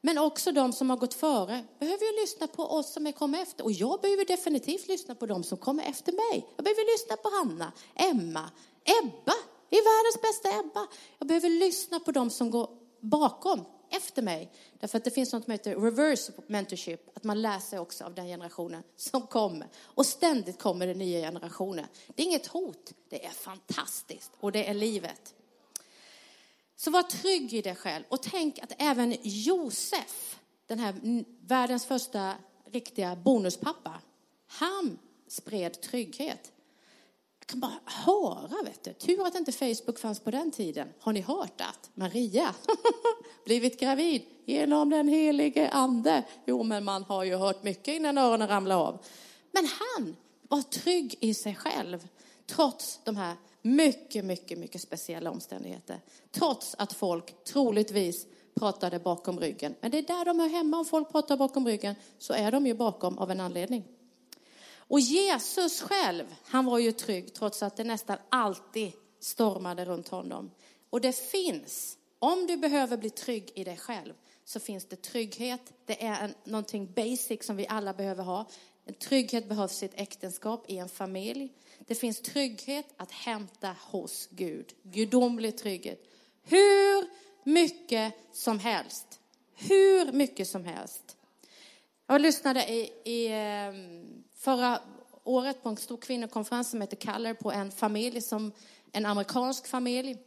men 0.00 0.18
också 0.18 0.52
de 0.52 0.72
som 0.72 0.90
har 0.90 0.96
gått 0.96 1.14
före 1.14 1.64
behöver 1.78 2.04
ju 2.04 2.20
lyssna 2.20 2.46
på 2.46 2.62
oss 2.62 2.92
som 2.92 3.06
är 3.06 3.12
kommer 3.12 3.42
efter. 3.42 3.64
Och 3.64 3.72
jag 3.72 4.00
behöver 4.00 4.24
definitivt 4.24 4.88
lyssna 4.88 5.14
på 5.14 5.26
dem 5.26 5.44
som 5.44 5.58
kommer 5.58 5.84
efter 5.84 6.12
mig. 6.12 6.46
Jag 6.56 6.64
behöver 6.64 6.92
lyssna 6.92 7.16
på 7.16 7.30
Hanna, 7.30 7.72
Emma, 7.94 8.50
Ebba. 8.84 9.34
Det 9.70 9.76
är 9.76 9.84
världens 9.84 10.22
bästa 10.22 10.60
Ebba. 10.60 10.86
Jag 11.18 11.28
behöver 11.28 11.50
lyssna 11.50 12.00
på 12.00 12.12
dem 12.12 12.30
som 12.30 12.50
går 12.50 12.68
bakom, 13.00 13.64
efter 13.90 14.22
mig. 14.22 14.52
Därför 14.80 14.98
att 14.98 15.04
det 15.04 15.10
finns 15.10 15.32
något 15.32 15.44
som 15.44 15.52
heter 15.52 15.76
reverse 15.76 16.32
mentorship, 16.46 17.16
att 17.16 17.24
man 17.24 17.42
lär 17.42 17.58
sig 17.58 17.78
också 17.78 18.04
av 18.04 18.14
den 18.14 18.26
generationen 18.26 18.82
som 18.96 19.26
kommer. 19.26 19.68
Och 19.82 20.06
ständigt 20.06 20.58
kommer 20.58 20.86
det 20.86 20.94
nya 20.94 21.20
generationer. 21.20 21.86
Det 22.06 22.22
är 22.22 22.26
inget 22.26 22.46
hot, 22.46 22.92
det 23.08 23.26
är 23.26 23.30
fantastiskt 23.30 24.32
och 24.40 24.52
det 24.52 24.68
är 24.68 24.74
livet. 24.74 25.34
Så 26.76 26.90
var 26.90 27.02
trygg 27.02 27.54
i 27.54 27.62
dig 27.62 27.74
själv 27.74 28.04
och 28.08 28.22
tänk 28.22 28.58
att 28.58 28.72
även 28.78 29.16
Josef, 29.22 30.38
den 30.66 30.78
här 30.78 31.24
världens 31.40 31.86
första 31.86 32.34
riktiga 32.70 33.16
bonuspappa, 33.16 34.00
han 34.46 34.98
spred 35.28 35.80
trygghet. 35.80 36.52
Jag 37.48 37.50
kan 37.50 37.60
bara 37.60 37.80
höra, 37.84 38.62
vet 38.64 38.84
du. 38.84 38.92
Tur 38.92 39.26
att 39.26 39.34
inte 39.34 39.52
Facebook 39.52 39.98
fanns 39.98 40.20
på 40.20 40.30
den 40.30 40.50
tiden. 40.50 40.88
Har 41.00 41.12
ni 41.12 41.20
hört 41.20 41.60
att 41.60 41.90
Maria 41.94 42.54
blivit 43.44 43.80
gravid 43.80 44.22
genom 44.44 44.90
den 44.90 45.08
helige 45.08 45.68
ande? 45.68 46.24
Jo, 46.46 46.62
men 46.62 46.84
man 46.84 47.02
har 47.04 47.24
ju 47.24 47.36
hört 47.36 47.62
mycket 47.62 47.94
innan 47.94 48.18
öronen 48.18 48.48
ramlade 48.48 48.80
av. 48.80 49.04
Men 49.52 49.68
han 49.68 50.16
var 50.48 50.62
trygg 50.62 51.14
i 51.20 51.34
sig 51.34 51.54
själv, 51.54 52.08
trots 52.46 53.00
de 53.04 53.16
här 53.16 53.36
mycket, 53.62 54.24
mycket, 54.24 54.58
mycket 54.58 54.80
speciella 54.80 55.30
omständigheter. 55.30 56.00
Trots 56.30 56.74
att 56.78 56.92
folk 56.92 57.44
troligtvis 57.44 58.26
pratade 58.54 58.98
bakom 58.98 59.40
ryggen. 59.40 59.74
Men 59.80 59.90
det 59.90 59.98
är 59.98 60.02
där 60.02 60.24
de 60.24 60.40
hör 60.40 60.48
hemma. 60.48 60.78
Om 60.78 60.84
folk 60.84 61.12
pratar 61.12 61.36
bakom 61.36 61.66
ryggen 61.66 61.94
så 62.18 62.32
är 62.32 62.52
de 62.52 62.66
ju 62.66 62.74
bakom 62.74 63.18
av 63.18 63.30
en 63.30 63.40
anledning. 63.40 63.84
Och 64.88 65.00
Jesus 65.00 65.80
själv, 65.80 66.34
han 66.44 66.64
var 66.64 66.78
ju 66.78 66.92
trygg 66.92 67.34
trots 67.34 67.62
att 67.62 67.76
det 67.76 67.84
nästan 67.84 68.18
alltid 68.28 68.92
stormade 69.20 69.84
runt 69.84 70.08
honom. 70.08 70.50
Och 70.90 71.00
det 71.00 71.16
finns, 71.16 71.98
om 72.18 72.46
du 72.46 72.56
behöver 72.56 72.96
bli 72.96 73.10
trygg 73.10 73.52
i 73.54 73.64
dig 73.64 73.76
själv, 73.76 74.14
så 74.44 74.60
finns 74.60 74.84
det 74.84 75.02
trygghet. 75.02 75.72
Det 75.84 76.04
är 76.04 76.24
en, 76.24 76.34
någonting 76.44 76.92
basic 76.92 77.46
som 77.46 77.56
vi 77.56 77.66
alla 77.66 77.92
behöver 77.92 78.24
ha. 78.24 78.48
En 78.84 78.94
trygghet 78.94 79.48
behövs 79.48 79.82
i 79.82 79.86
ett 79.86 80.00
äktenskap, 80.00 80.64
i 80.68 80.78
en 80.78 80.88
familj. 80.88 81.52
Det 81.78 81.94
finns 81.94 82.20
trygghet 82.20 82.86
att 82.96 83.10
hämta 83.10 83.76
hos 83.80 84.28
Gud. 84.30 84.74
Gudomlig 84.82 85.58
trygghet. 85.58 86.04
Hur 86.42 87.08
mycket 87.44 88.14
som 88.32 88.58
helst. 88.58 89.20
Hur 89.54 90.12
mycket 90.12 90.48
som 90.48 90.64
helst. 90.64 91.16
Jag 92.06 92.20
lyssnade 92.20 92.72
i, 92.72 92.92
i 93.04 93.28
ehm, 93.28 94.24
förra 94.38 94.80
året 95.24 95.62
på 95.62 95.68
en 95.68 95.76
stor 95.76 95.96
kvinnokonferens 95.96 96.70
som 96.70 96.80
heter 96.80 96.96
Kaller 96.96 97.34
på 97.34 97.52
en 97.52 97.70
familj, 97.70 98.20
som, 98.20 98.52
en 98.92 99.06
amerikansk 99.06 99.66
familj, 99.66 100.18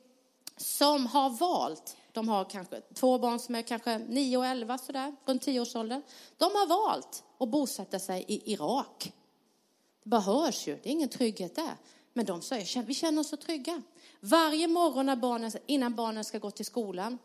som 0.57 1.07
har 1.07 1.29
valt, 1.29 1.97
de 2.11 2.29
har 2.29 2.45
kanske 2.45 2.81
två 2.93 3.17
barn 3.17 3.39
som 3.39 3.55
är 3.55 3.61
kanske 3.61 3.97
9 3.97 4.37
och 4.37 4.45
11 4.45 4.77
sådär, 4.77 5.15
runt 5.25 5.45
10-årsåldern. 5.47 6.01
De 6.37 6.43
har 6.43 6.67
valt 6.67 7.23
att 7.37 7.49
bosätta 7.49 7.99
sig 7.99 8.25
i 8.27 8.53
Irak. 8.53 9.13
Det 10.03 10.09
bara 10.09 10.21
hörs 10.21 10.67
ju, 10.67 10.79
det 10.83 10.89
är 10.89 10.93
ingen 10.93 11.09
trygghet 11.09 11.55
där. 11.55 11.77
Men 12.13 12.25
de 12.25 12.41
säger, 12.41 12.83
vi 12.83 12.93
känner 12.93 13.21
oss 13.21 13.29
så 13.29 13.37
trygga. 13.37 13.81
Varje 14.19 14.67
morgon 14.67 15.05
när 15.05 15.15
barnen, 15.15 15.51
innan 15.65 15.95
barnen 15.95 16.23
ska 16.23 16.39
gå 16.39 16.51
till 16.51 16.65
skolan, 16.65 17.17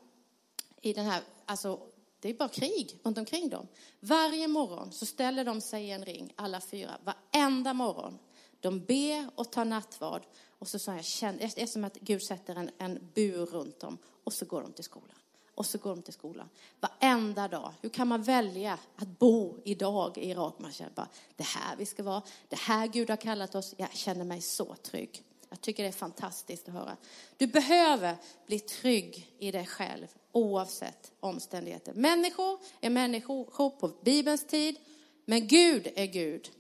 i 0.81 0.93
den 0.93 1.05
här, 1.05 1.23
alltså 1.47 1.81
det 2.27 2.33
är 2.33 2.39
bara 2.39 2.49
krig 2.49 2.99
runt 3.03 3.19
omkring 3.19 3.49
dem. 3.49 3.69
Varje 4.01 4.49
morgon 4.49 4.93
så 4.93 5.07
ställer 5.07 5.45
de 5.45 5.61
sig 5.61 5.85
i 5.85 5.91
en 5.91 6.05
ring, 6.05 6.33
alla 6.37 6.61
fyra, 6.61 6.99
varenda 7.05 7.75
morgon. 7.75 8.19
De 8.61 8.81
ber 8.81 9.31
och 9.35 9.53
tar 9.53 9.65
nattvard. 9.65 10.23
Och 10.59 10.69
så 10.69 10.79
så 10.79 10.91
jag, 11.21 11.39
det 11.39 11.63
är 11.63 11.67
som 11.67 11.85
att 11.85 11.95
Gud 11.95 12.23
sätter 12.23 12.57
en, 12.57 12.71
en 12.79 13.11
bur 13.15 13.47
runt 13.47 13.81
dem. 13.81 13.99
Och 14.25 14.33
så 14.33 14.45
går 14.45 14.63
de 14.63 14.73
till 14.73 14.85
skolan. 14.85 15.17
Och 15.55 15.67
så 15.67 15.79
går 15.79 15.91
de 15.91 16.03
till 16.03 16.13
skolan. 16.13 16.49
Varenda 16.81 17.49
dag. 17.49 17.73
Hur 17.81 17.89
kan 17.89 18.09
man 18.09 18.23
välja 18.23 18.79
att 18.97 19.19
bo 19.19 19.59
idag 19.65 20.19
i 20.19 20.31
Irak? 20.31 20.55
Man 20.59 20.73
känner 20.73 20.93
bara, 20.93 21.09
det 21.37 21.47
här 21.47 21.77
vi 21.77 21.87
ska 21.87 22.03
vara. 22.03 22.23
Det 22.49 22.59
här 22.59 22.87
Gud 22.87 23.11
har 23.11 23.17
kallat 23.17 23.55
oss. 23.55 23.75
Jag 23.77 23.93
känner 23.93 24.25
mig 24.25 24.41
så 24.41 24.75
trygg. 24.83 25.23
Jag 25.49 25.61
tycker 25.61 25.83
det 25.83 25.89
är 25.89 25.93
fantastiskt 25.93 26.69
att 26.69 26.75
höra. 26.75 26.97
Du 27.37 27.47
behöver 27.47 28.17
bli 28.47 28.61
trygg 28.61 29.35
i 29.39 29.51
dig 29.51 29.67
själv 29.67 30.07
oavsett 30.37 31.13
omständigheter. 31.21 31.93
Människor 31.95 32.59
är 32.81 32.91
människor 32.91 33.71
på 33.71 33.91
Bibelns 34.03 34.47
tid, 34.47 34.77
men 35.25 35.47
Gud 35.47 35.93
är 35.97 36.07
Gud. 36.07 36.51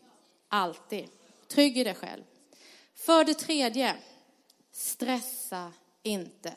Alltid. 0.48 1.08
Trygg 1.48 1.78
i 1.78 1.84
dig 1.84 1.94
själv. 1.94 2.22
För 2.94 3.24
det 3.24 3.34
tredje, 3.34 3.96
stressa 4.72 5.72
inte. 6.02 6.52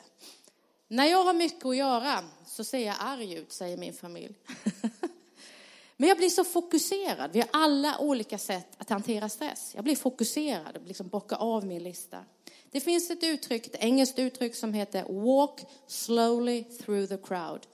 När 0.88 1.06
jag 1.06 1.24
har 1.24 1.34
mycket 1.34 1.66
att 1.66 1.76
göra 1.76 2.24
så 2.46 2.64
ser 2.64 2.86
jag 2.86 2.96
arg 2.98 3.34
ut, 3.34 3.52
säger 3.52 3.76
min 3.76 3.94
familj. 3.94 4.34
Men 5.96 6.08
jag 6.08 6.18
blir 6.18 6.28
så 6.28 6.44
fokuserad. 6.44 7.30
Vi 7.32 7.40
har 7.40 7.48
alla 7.52 7.98
olika 7.98 8.38
sätt 8.38 8.68
att 8.78 8.90
hantera 8.90 9.28
stress. 9.28 9.72
Jag 9.74 9.84
blir 9.84 9.96
fokuserad 9.96 10.76
och 10.76 10.86
liksom 10.86 11.08
bockar 11.08 11.36
av 11.36 11.66
min 11.66 11.82
lista. 11.82 12.24
Det 12.70 12.80
finns 12.80 13.10
ett 13.10 13.24
uttryck, 13.24 13.66
ett 13.66 13.76
engelskt 13.84 14.18
uttryck 14.18 14.54
som 14.54 14.74
heter 14.74 15.04
walk 15.08 15.60
slowly 15.86 16.64
through 16.64 17.08
the 17.08 17.16
crowd. 17.16 17.66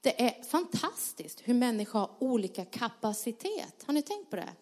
Det 0.00 0.22
är 0.22 0.42
fantastiskt 0.42 1.40
hur 1.44 1.54
människor 1.54 1.98
har 1.98 2.10
olika 2.18 2.64
kapacitet. 2.64 3.84
Har 3.86 3.94
ni 3.94 4.02
tänkt 4.02 4.30
på 4.30 4.36
det? 4.36 4.52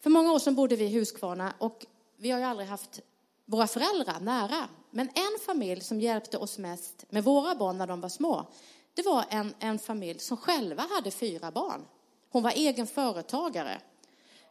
För 0.00 0.10
många 0.10 0.32
år 0.32 0.38
sedan 0.38 0.54
bodde 0.54 0.76
vi 0.76 0.84
i 0.84 0.98
Huskvarna 0.98 1.54
och 1.58 1.86
vi 2.16 2.30
har 2.30 2.38
ju 2.38 2.44
aldrig 2.44 2.68
haft 2.68 3.00
våra 3.44 3.66
föräldrar 3.66 4.20
nära. 4.20 4.68
Men 4.90 5.08
en 5.08 5.38
familj 5.46 5.80
som 5.80 6.00
hjälpte 6.00 6.38
oss 6.38 6.58
mest 6.58 7.04
med 7.08 7.24
våra 7.24 7.54
barn 7.54 7.78
när 7.78 7.86
de 7.86 8.00
var 8.00 8.08
små, 8.08 8.46
det 8.94 9.02
var 9.02 9.24
en, 9.30 9.54
en 9.58 9.78
familj 9.78 10.18
som 10.18 10.36
själva 10.36 10.86
hade 10.90 11.10
fyra 11.10 11.50
barn. 11.50 11.84
Hon 12.30 12.42
var 12.42 12.50
egen 12.50 12.86
företagare, 12.86 13.80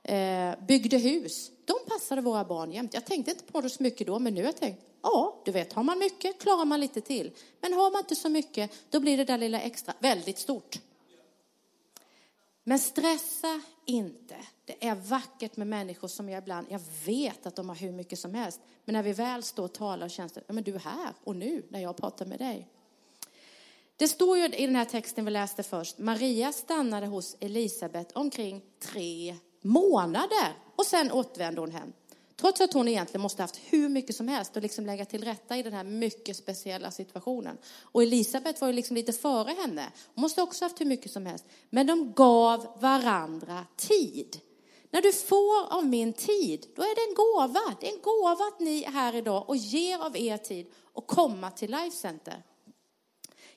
eh, 0.04 0.66
byggde 0.68 0.98
hus. 0.98 1.52
De 1.66 1.74
passade 1.88 2.22
våra 2.22 2.46
barn 2.46 2.72
jämt. 2.72 2.94
Jag 2.94 3.06
tänkte 3.06 3.32
inte 3.32 3.44
på 3.44 3.62
det 3.62 3.70
så 3.70 3.84
mycket 3.84 4.08
då, 4.08 4.20
men 4.20 4.34
nu 4.34 4.42
har 4.42 4.46
jag 4.46 4.58
tänkt, 4.58 4.86
ja, 5.02 5.42
du 5.46 5.52
vet, 5.52 5.74
har 5.74 5.84
man 5.84 6.00
mycket 6.00 6.40
klarar 6.40 6.66
man 6.66 6.80
lite 6.80 7.02
till. 7.02 7.32
Men 7.62 7.74
har 7.74 7.92
man 7.92 8.00
inte 8.00 8.16
så 8.16 8.30
mycket, 8.30 8.72
då 8.90 9.00
blir 9.00 9.18
det 9.18 9.26
där 9.26 9.38
lilla 9.38 9.62
extra 9.62 9.94
väldigt 10.00 10.38
stort. 10.38 10.80
Men 12.64 12.80
stressa 12.80 13.62
inte. 13.86 14.36
Det 14.66 14.88
är 14.88 14.96
vackert 14.96 15.58
med 15.58 15.68
människor 15.68 16.08
som 16.08 16.30
jag 16.30 16.44
ibland, 16.44 16.68
jag 16.70 16.82
vet 17.06 17.46
att 17.46 17.56
de 17.56 17.70
har 17.70 17.76
hur 17.76 17.92
mycket 17.92 18.20
som 18.20 18.34
helst. 18.34 18.60
Men 18.86 18.94
när 18.94 19.04
vi 19.04 19.14
väl 19.14 19.44
står 19.44 19.64
och 19.64 19.74
talar 19.74 20.06
och 20.06 20.12
känns 20.12 20.32
det, 20.32 20.44
ja 20.48 20.54
men 20.54 20.64
du 20.64 20.76
är 20.76 20.80
här 20.80 21.14
och 21.24 21.36
nu 21.36 21.66
när 21.70 21.80
jag 21.80 21.98
pratar 21.98 22.26
med 22.26 22.40
dig. 22.40 22.68
Det 23.98 24.08
står 24.08 24.38
ju 24.38 24.46
i 24.46 24.66
den 24.66 24.76
här 24.76 24.86
texten 24.86 25.26
vi 25.26 25.32
läste 25.32 25.64
först, 25.64 25.98
Maria 25.98 26.52
stannade 26.52 27.08
hos 27.08 27.36
Elisabet 27.40 28.12
omkring 28.12 28.62
tre 28.80 29.36
månader 29.66 30.54
och 30.76 30.86
sen 30.86 31.12
återvände 31.12 31.62
hon 31.62 31.72
hem. 31.72 31.94
Trots 32.36 32.62
att 32.62 32.74
hon 32.74 32.88
egentligen 32.88 33.22
måste 33.22 33.42
haft 33.42 33.60
hur 33.70 33.90
mycket 33.90 34.16
som 34.16 34.28
helst 34.28 34.58
att 34.58 34.64
liksom 34.64 34.86
lägga 34.86 35.06
till 35.06 35.24
rätta 35.24 35.58
i 35.58 35.64
den 35.64 35.74
här 35.74 35.84
mycket 35.84 36.38
speciella 36.38 36.92
situationen. 36.92 37.58
Och 37.82 38.04
Elisabet 38.04 38.62
var 38.62 38.68
ju 38.68 38.74
liksom 38.74 38.96
lite 38.96 39.14
före 39.14 39.52
henne. 39.52 39.92
Hon 40.16 40.22
måste 40.22 40.42
också 40.42 40.66
haft 40.66 40.82
hur 40.82 40.86
mycket 40.86 41.12
som 41.12 41.26
helst. 41.26 41.46
Men 41.70 41.88
de 41.88 42.14
gav 42.14 42.68
varandra 42.80 43.66
tid. 43.76 44.40
När 44.90 45.02
du 45.02 45.14
får 45.14 45.74
av 45.74 45.86
min 45.86 46.14
tid, 46.14 46.66
då 46.76 46.82
är 46.82 46.96
det 46.96 47.10
en 47.10 47.16
gåva. 47.16 47.76
Det 47.80 47.90
är 47.90 47.94
en 47.94 48.02
gåva 48.02 48.46
att 48.46 48.60
ni 48.60 48.84
är 48.84 48.92
här 48.92 49.16
idag 49.16 49.50
och 49.50 49.58
ger 49.58 50.00
av 50.00 50.18
er 50.18 50.38
tid 50.38 50.72
och 50.94 51.08
komma 51.08 51.52
till 51.52 51.72
Life 51.72 51.98
Center. 51.98 52.44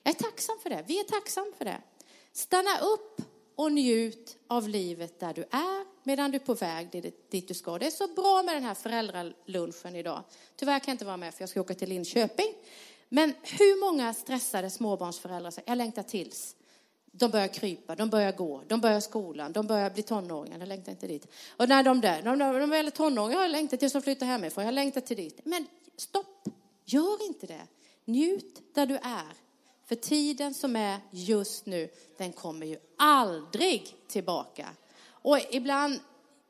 Jag 0.03 0.15
är 0.15 0.19
tacksam 0.19 0.59
för 0.63 0.69
det. 0.69 0.83
Vi 0.87 0.99
är 0.99 1.03
tacksamma 1.03 1.51
för 1.57 1.65
det. 1.65 1.81
Stanna 2.33 2.79
upp 2.79 3.21
och 3.59 3.71
njut 3.71 4.37
av 4.47 4.69
livet 4.69 5.19
där 5.19 5.33
du 5.33 5.41
är 5.41 5.85
medan 6.03 6.31
du 6.31 6.35
är 6.35 6.39
på 6.39 6.53
väg 6.53 7.13
dit 7.29 7.47
du 7.47 7.53
ska. 7.53 7.77
Det 7.77 7.85
är 7.85 7.91
så 7.91 8.07
bra 8.07 8.43
med 8.43 8.55
den 8.55 8.63
här 8.63 8.73
föräldralunchen 8.73 9.95
idag. 9.95 10.23
Tyvärr 10.55 10.79
kan 10.79 10.91
jag 10.91 10.93
inte 10.93 11.05
vara 11.05 11.17
med 11.17 11.33
för 11.33 11.41
jag 11.41 11.49
ska 11.49 11.61
åka 11.61 11.73
till 11.73 11.89
Linköping. 11.89 12.53
Men 13.09 13.33
hur 13.43 13.91
många 13.91 14.13
stressade 14.13 14.69
småbarnsföräldrar 14.69 15.51
säger 15.51 15.69
jag 15.69 15.77
längtar 15.77 16.03
tills 16.03 16.55
de 17.11 17.31
börjar 17.31 17.47
krypa, 17.47 17.95
de 17.95 18.09
börjar 18.09 18.31
gå, 18.31 18.63
de 18.67 18.81
börjar 18.81 18.99
skolan, 18.99 19.51
de 19.51 19.67
börjar 19.67 19.89
bli 19.89 20.03
tonåringar, 20.03 20.59
jag 20.59 20.67
längtar 20.67 20.91
inte 20.91 21.07
dit. 21.07 21.27
Och 21.57 21.69
när 21.69 21.83
de 21.83 22.01
där, 22.01 22.21
de, 22.21 22.39
de, 22.39 22.59
de 22.59 22.73
är 22.73 22.89
tonåringar, 22.89 23.41
jag 23.41 23.51
längtar 23.51 23.77
tills 23.77 23.93
de 23.93 24.01
flyttar 24.01 24.25
hemifrån, 24.25 24.65
jag 24.65 24.73
längtar 24.73 25.01
till 25.01 25.17
dit. 25.17 25.39
Men 25.43 25.67
stopp, 25.97 26.47
gör 26.85 27.25
inte 27.25 27.47
det. 27.47 27.67
Njut 28.05 28.61
där 28.73 28.85
du 28.85 28.95
är. 28.95 29.48
För 29.89 29.95
tiden 29.95 30.53
som 30.53 30.75
är 30.75 30.99
just 31.11 31.65
nu, 31.65 31.89
den 32.17 32.33
kommer 32.33 32.65
ju 32.65 32.77
aldrig 32.97 33.95
tillbaka. 34.07 34.69
Och 35.09 35.39
ibland, 35.51 35.99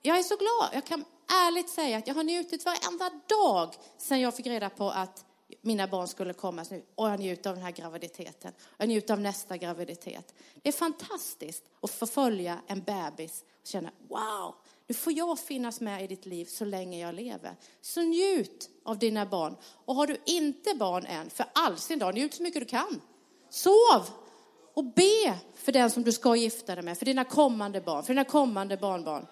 jag 0.01 0.19
är 0.19 0.23
så 0.23 0.35
glad, 0.35 0.69
jag 0.73 0.85
kan 0.85 1.05
ärligt 1.27 1.69
säga 1.69 1.97
att 1.97 2.07
jag 2.07 2.15
har 2.15 2.23
njutit 2.23 2.65
varenda 2.65 3.11
dag 3.27 3.75
sedan 3.97 4.21
jag 4.21 4.35
fick 4.35 4.47
reda 4.47 4.69
på 4.69 4.89
att 4.89 5.25
mina 5.61 5.87
barn 5.87 6.07
skulle 6.07 6.33
komma 6.33 6.65
nu. 6.71 6.83
Och 6.95 7.09
jag 7.09 7.19
njuter 7.19 7.49
av 7.49 7.55
den 7.55 7.65
här 7.65 7.71
graviditeten. 7.71 8.53
Jag 8.77 8.87
njuter 8.87 9.13
av 9.13 9.19
nästa 9.19 9.57
graviditet. 9.57 10.33
Det 10.61 10.69
är 10.69 10.73
fantastiskt 10.73 11.63
att 11.81 11.91
få 11.91 12.07
följa 12.07 12.59
en 12.67 12.81
bebis 12.81 13.43
och 13.61 13.67
känna 13.67 13.91
wow, 14.07 14.55
nu 14.87 14.95
får 14.95 15.13
jag 15.13 15.39
finnas 15.39 15.81
med 15.81 16.03
i 16.03 16.07
ditt 16.07 16.25
liv 16.25 16.45
så 16.45 16.65
länge 16.65 16.99
jag 16.99 17.15
lever. 17.15 17.55
Så 17.81 18.01
njut 18.01 18.69
av 18.83 18.99
dina 18.99 19.25
barn. 19.25 19.55
Och 19.85 19.95
har 19.95 20.07
du 20.07 20.17
inte 20.25 20.73
barn 20.75 21.05
än, 21.05 21.29
för 21.29 21.45
all 21.53 21.77
sin 21.77 21.99
dag, 21.99 22.13
njut 22.13 22.33
så 22.33 22.43
mycket 22.43 22.61
du 22.61 22.65
kan. 22.65 23.01
Sov 23.49 24.09
och 24.73 24.85
be 24.85 25.37
för 25.55 25.71
den 25.71 25.91
som 25.91 26.03
du 26.03 26.11
ska 26.11 26.35
gifta 26.35 26.75
dig 26.75 26.83
med, 26.83 26.97
för 26.97 27.05
dina 27.05 27.23
kommande 27.23 27.81
barn, 27.81 28.03
för 28.03 28.13
dina 28.13 28.23
kommande 28.23 28.77
barnbarn. 28.77 29.27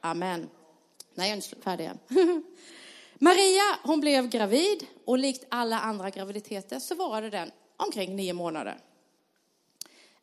Amen. 0.00 0.50
Nej, 1.14 1.28
jag 1.28 1.32
är 1.32 1.36
inte 1.36 1.62
färdig 1.62 1.84
än. 1.84 1.98
Maria, 3.18 3.62
hon 3.82 4.00
blev 4.00 4.28
gravid 4.28 4.86
och 5.04 5.18
likt 5.18 5.44
alla 5.48 5.80
andra 5.80 6.10
graviditeter 6.10 6.78
så 6.78 6.94
varade 6.94 7.30
den 7.30 7.50
omkring 7.76 8.16
nio 8.16 8.32
månader. 8.32 8.78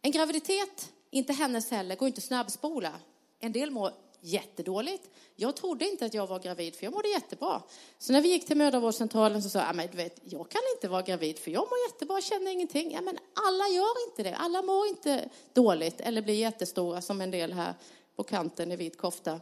En 0.02 0.12
graviditet, 0.12 0.92
inte 1.12 1.34
hennes 1.34 1.72
heller, 1.72 1.96
går 1.96 2.08
inte 2.08 2.22
snabbspola. 2.22 2.92
En 3.40 3.52
del 3.52 3.72
mår 3.72 3.92
jättedåligt. 4.26 5.10
Jag 5.36 5.56
trodde 5.56 5.90
inte 5.90 6.06
att 6.06 6.14
jag 6.14 6.28
var 6.28 6.40
gravid, 6.40 6.76
för 6.76 6.84
jag 6.84 6.94
mådde 6.94 7.10
jättebra. 7.10 7.62
Så 8.00 8.14
när 8.14 8.22
vi 8.22 8.30
gick 8.30 8.48
till 8.48 8.58
mödravårdscentralen 8.58 9.44
så 9.44 9.50
sa 9.50 9.60
jag, 9.60 9.70
ah, 9.70 9.74
men 9.74 9.88
du 9.92 9.98
vet, 9.98 10.20
jag 10.24 10.50
kan 10.50 10.62
inte 10.76 10.88
vara 10.88 11.02
gravid, 11.02 11.40
för 11.40 11.52
jag 11.52 11.62
mår 11.62 11.78
jättebra, 11.92 12.22
känner 12.22 12.52
ingenting. 12.52 12.92
Ja, 12.92 13.02
men 13.02 13.18
alla 13.34 13.68
gör 13.68 14.10
inte 14.10 14.24
det. 14.24 14.36
Alla 14.36 14.62
mår 14.62 14.88
inte 14.88 15.30
dåligt 15.54 16.02
eller 16.02 16.22
blir 16.22 16.34
jättestora 16.34 17.02
som 17.02 17.22
en 17.22 17.32
del 17.32 17.54
här 17.54 17.74
på 18.16 18.24
kanten 18.24 18.72
i 18.72 18.76
vit 18.76 18.98
kofta. 18.98 19.40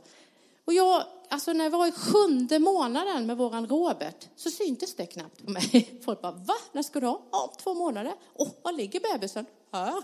Och 0.65 0.73
jag, 0.73 1.03
alltså 1.29 1.53
när 1.53 1.63
jag 1.63 1.71
var 1.71 1.87
i 1.87 1.91
sjunde 1.91 2.59
månaden 2.59 3.25
med 3.25 3.37
våran 3.37 3.67
Robert 3.67 4.27
så 4.35 4.49
syntes 4.49 4.95
det 4.95 5.05
knappt 5.05 5.45
på 5.45 5.51
mig. 5.51 5.99
Folk 6.05 6.21
bara, 6.21 6.31
va? 6.31 6.55
När 6.71 6.83
ska 6.83 6.99
du 6.99 7.07
ha? 7.07 7.21
Ja, 7.31 7.53
två 7.57 7.73
månader. 7.73 8.13
Åh, 8.33 8.49
var 8.61 8.71
ligger 8.71 8.99
bebisen? 8.99 9.45
Här. 9.71 10.03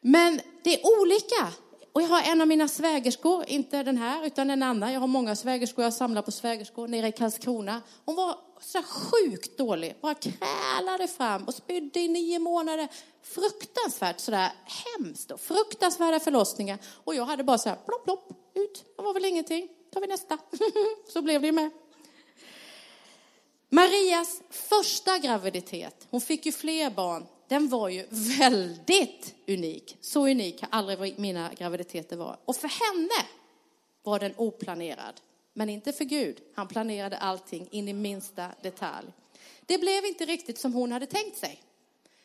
Men 0.00 0.40
det 0.62 0.80
är 0.80 1.00
olika. 1.00 1.52
Och 1.94 2.02
jag 2.02 2.08
har 2.08 2.22
en 2.22 2.40
av 2.40 2.48
mina 2.48 2.68
svägerskor, 2.68 3.44
inte 3.46 3.82
den 3.82 3.96
här 3.96 4.26
utan 4.26 4.50
en 4.50 4.62
annan. 4.62 4.92
Jag 4.92 5.00
har 5.00 5.06
många 5.06 5.36
svägerskor, 5.36 5.84
jag 5.84 5.94
samlar 5.94 6.22
på 6.22 6.30
svägerskor 6.30 6.88
nere 6.88 7.08
i 7.08 7.12
Karlskrona. 7.12 7.82
Hon 8.04 8.16
var 8.16 8.38
så 8.60 8.82
sjukt 8.82 9.58
dålig, 9.58 9.94
bara 10.00 10.14
krälade 10.14 11.08
fram 11.08 11.44
och 11.44 11.54
spydde 11.54 12.00
i 12.00 12.08
nio 12.08 12.38
månader. 12.38 12.88
Fruktansvärt 13.22 14.20
sådär 14.20 14.52
hemskt 14.64 15.30
och 15.30 15.40
fruktansvärda 15.40 16.20
förlossningar. 16.20 16.78
Och 17.04 17.14
jag 17.14 17.24
hade 17.24 17.44
bara 17.44 17.58
så 17.58 17.68
här 17.68 17.76
plopp, 17.86 18.04
plopp, 18.04 18.30
ut. 18.54 18.84
Det 18.96 19.02
var 19.02 19.14
väl 19.14 19.24
ingenting. 19.24 19.68
tar 19.92 20.00
vi 20.00 20.06
nästa. 20.06 20.38
så 21.12 21.22
blev 21.22 21.40
det 21.40 21.46
ju 21.46 21.52
med. 21.52 21.70
Marias 23.68 24.42
första 24.50 25.18
graviditet, 25.18 26.06
hon 26.10 26.20
fick 26.20 26.46
ju 26.46 26.52
fler 26.52 26.90
barn, 26.90 27.26
den 27.48 27.68
var 27.68 27.88
ju 27.88 28.06
väldigt 28.10 29.34
unik. 29.48 29.96
Så 30.00 30.28
unik 30.28 30.60
har 30.60 30.68
aldrig 30.72 31.18
mina 31.18 31.50
graviditeter 31.58 32.16
varit. 32.16 32.40
Och 32.44 32.56
för 32.56 32.68
henne 32.68 33.28
var 34.02 34.18
den 34.18 34.34
oplanerad. 34.36 35.20
Men 35.52 35.68
inte 35.68 35.92
för 35.92 36.04
Gud. 36.04 36.40
Han 36.54 36.68
planerade 36.68 37.16
allting 37.16 37.68
in 37.70 37.88
i 37.88 37.92
minsta 37.92 38.48
detalj. 38.62 39.06
Det 39.66 39.78
blev 39.78 40.04
inte 40.04 40.24
riktigt 40.24 40.58
som 40.58 40.74
hon 40.74 40.92
hade 40.92 41.06
tänkt 41.06 41.36
sig. 41.36 41.62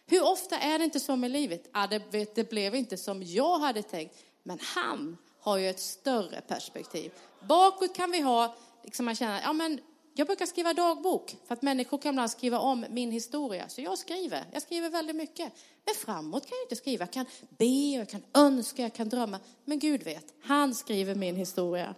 Hur 0.05 0.23
ofta 0.23 0.60
är 0.60 0.77
det 0.79 0.86
inte 0.86 0.99
så 0.99 1.15
med 1.15 1.32
livet? 1.32 1.69
Ja, 1.73 1.88
det, 1.88 2.36
det 2.36 2.49
blev 2.49 2.75
inte 2.75 2.97
som 2.97 3.23
jag 3.23 3.60
hade 3.60 3.84
tänkt. 3.84 4.15
Men 4.43 4.60
han 4.62 5.17
har 5.39 5.58
ju 5.58 5.69
ett 5.69 5.79
större 5.79 6.41
perspektiv. 6.41 7.12
Bakåt 7.47 7.95
kan 7.95 8.12
vi 8.12 8.21
ha, 8.21 8.55
liksom 8.84 9.05
man 9.05 9.15
känner, 9.15 9.41
ja 9.41 9.53
men 9.53 9.79
jag 10.19 10.27
brukar 10.27 10.45
skriva 10.45 10.73
dagbok 10.73 11.38
för 11.47 11.53
att 11.53 11.62
människor 11.62 11.97
kan 11.97 12.13
ibland 12.13 12.32
skriva 12.32 12.60
om 12.60 12.86
min 12.89 13.12
historia. 13.12 13.69
Så 13.69 13.82
jag 13.82 13.97
skriver, 13.97 14.45
jag 14.51 14.62
skriver 14.62 14.89
väldigt 14.89 15.15
mycket. 15.15 15.53
Men 15.86 15.95
framåt 15.95 16.45
kan 16.45 16.58
jag 16.58 16.65
inte 16.65 16.75
skriva. 16.75 17.03
Jag 17.03 17.12
kan 17.12 17.25
be, 17.49 17.65
jag 17.65 18.10
kan 18.10 18.23
önska, 18.34 18.82
jag 18.82 18.93
kan 18.93 19.10
drömma. 19.10 19.39
Men 19.65 19.79
Gud 19.79 20.03
vet, 20.03 20.34
han 20.41 20.75
skriver 20.75 21.15
min 21.15 21.36
historia. 21.36 21.95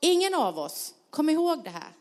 Ingen 0.00 0.34
av 0.34 0.58
oss, 0.58 0.94
kom 1.10 1.30
ihåg 1.30 1.64
det 1.64 1.70
här, 1.70 1.92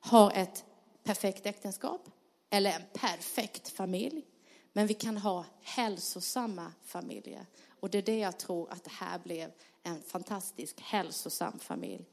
har 0.00 0.32
ett 0.32 0.64
perfekt 1.04 1.46
äktenskap 1.46 2.08
eller 2.50 2.70
en 2.70 2.82
perfekt 2.92 3.68
familj. 3.68 4.24
Men 4.72 4.86
vi 4.86 4.94
kan 4.94 5.16
ha 5.16 5.44
hälsosamma 5.62 6.72
familjer. 6.84 7.46
Och 7.80 7.90
det 7.90 7.98
är 7.98 8.02
det 8.02 8.18
jag 8.18 8.38
tror 8.38 8.72
att 8.72 8.84
det 8.84 8.92
här 8.92 9.18
blev 9.18 9.52
en 9.82 10.02
fantastisk 10.02 10.80
hälsosam 10.80 11.58
familj. 11.58 12.04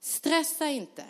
Stressa 0.00 0.68
inte. 0.68 1.04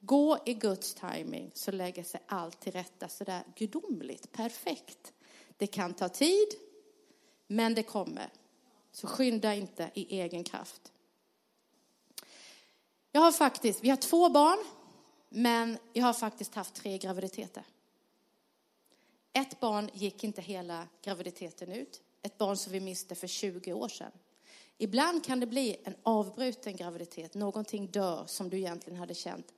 Gå 0.00 0.38
i 0.46 0.54
Guds 0.54 0.94
timing 0.94 1.50
så 1.54 1.70
lägger 1.70 2.02
sig 2.02 2.20
allt 2.26 2.60
till 2.60 2.72
rätta 2.72 3.08
sådär 3.08 3.42
gudomligt, 3.56 4.32
perfekt. 4.32 5.12
Det 5.56 5.66
kan 5.66 5.94
ta 5.94 6.08
tid, 6.08 6.48
men 7.46 7.74
det 7.74 7.82
kommer. 7.82 8.30
Så 8.92 9.06
skynda 9.06 9.54
inte 9.54 9.90
i 9.94 10.20
egen 10.20 10.44
kraft. 10.44 10.92
Jag 13.12 13.20
har 13.20 13.32
faktiskt, 13.32 13.84
vi 13.84 13.90
har 13.90 13.96
två 13.96 14.28
barn, 14.28 14.58
men 15.28 15.78
jag 15.92 16.04
har 16.04 16.12
faktiskt 16.12 16.54
haft 16.54 16.74
tre 16.74 16.98
graviditeter. 16.98 17.64
Ett 19.32 19.60
barn 19.60 19.90
gick 19.92 20.24
inte 20.24 20.42
hela 20.42 20.88
graviditeten 21.02 21.72
ut. 21.72 22.02
Ett 22.22 22.38
barn 22.38 22.56
som 22.56 22.72
vi 22.72 22.80
miste 22.80 23.14
för 23.14 23.26
20 23.26 23.72
år 23.72 23.88
sedan. 23.88 24.12
Ibland 24.78 25.24
kan 25.24 25.40
det 25.40 25.46
bli 25.46 25.76
en 25.84 25.94
avbruten 26.02 26.76
graviditet. 26.76 27.34
Någonting 27.34 27.86
dör 27.86 28.24
som 28.26 28.50
du 28.50 28.58
egentligen 28.58 28.98
hade 28.98 29.14
känt. 29.14 29.54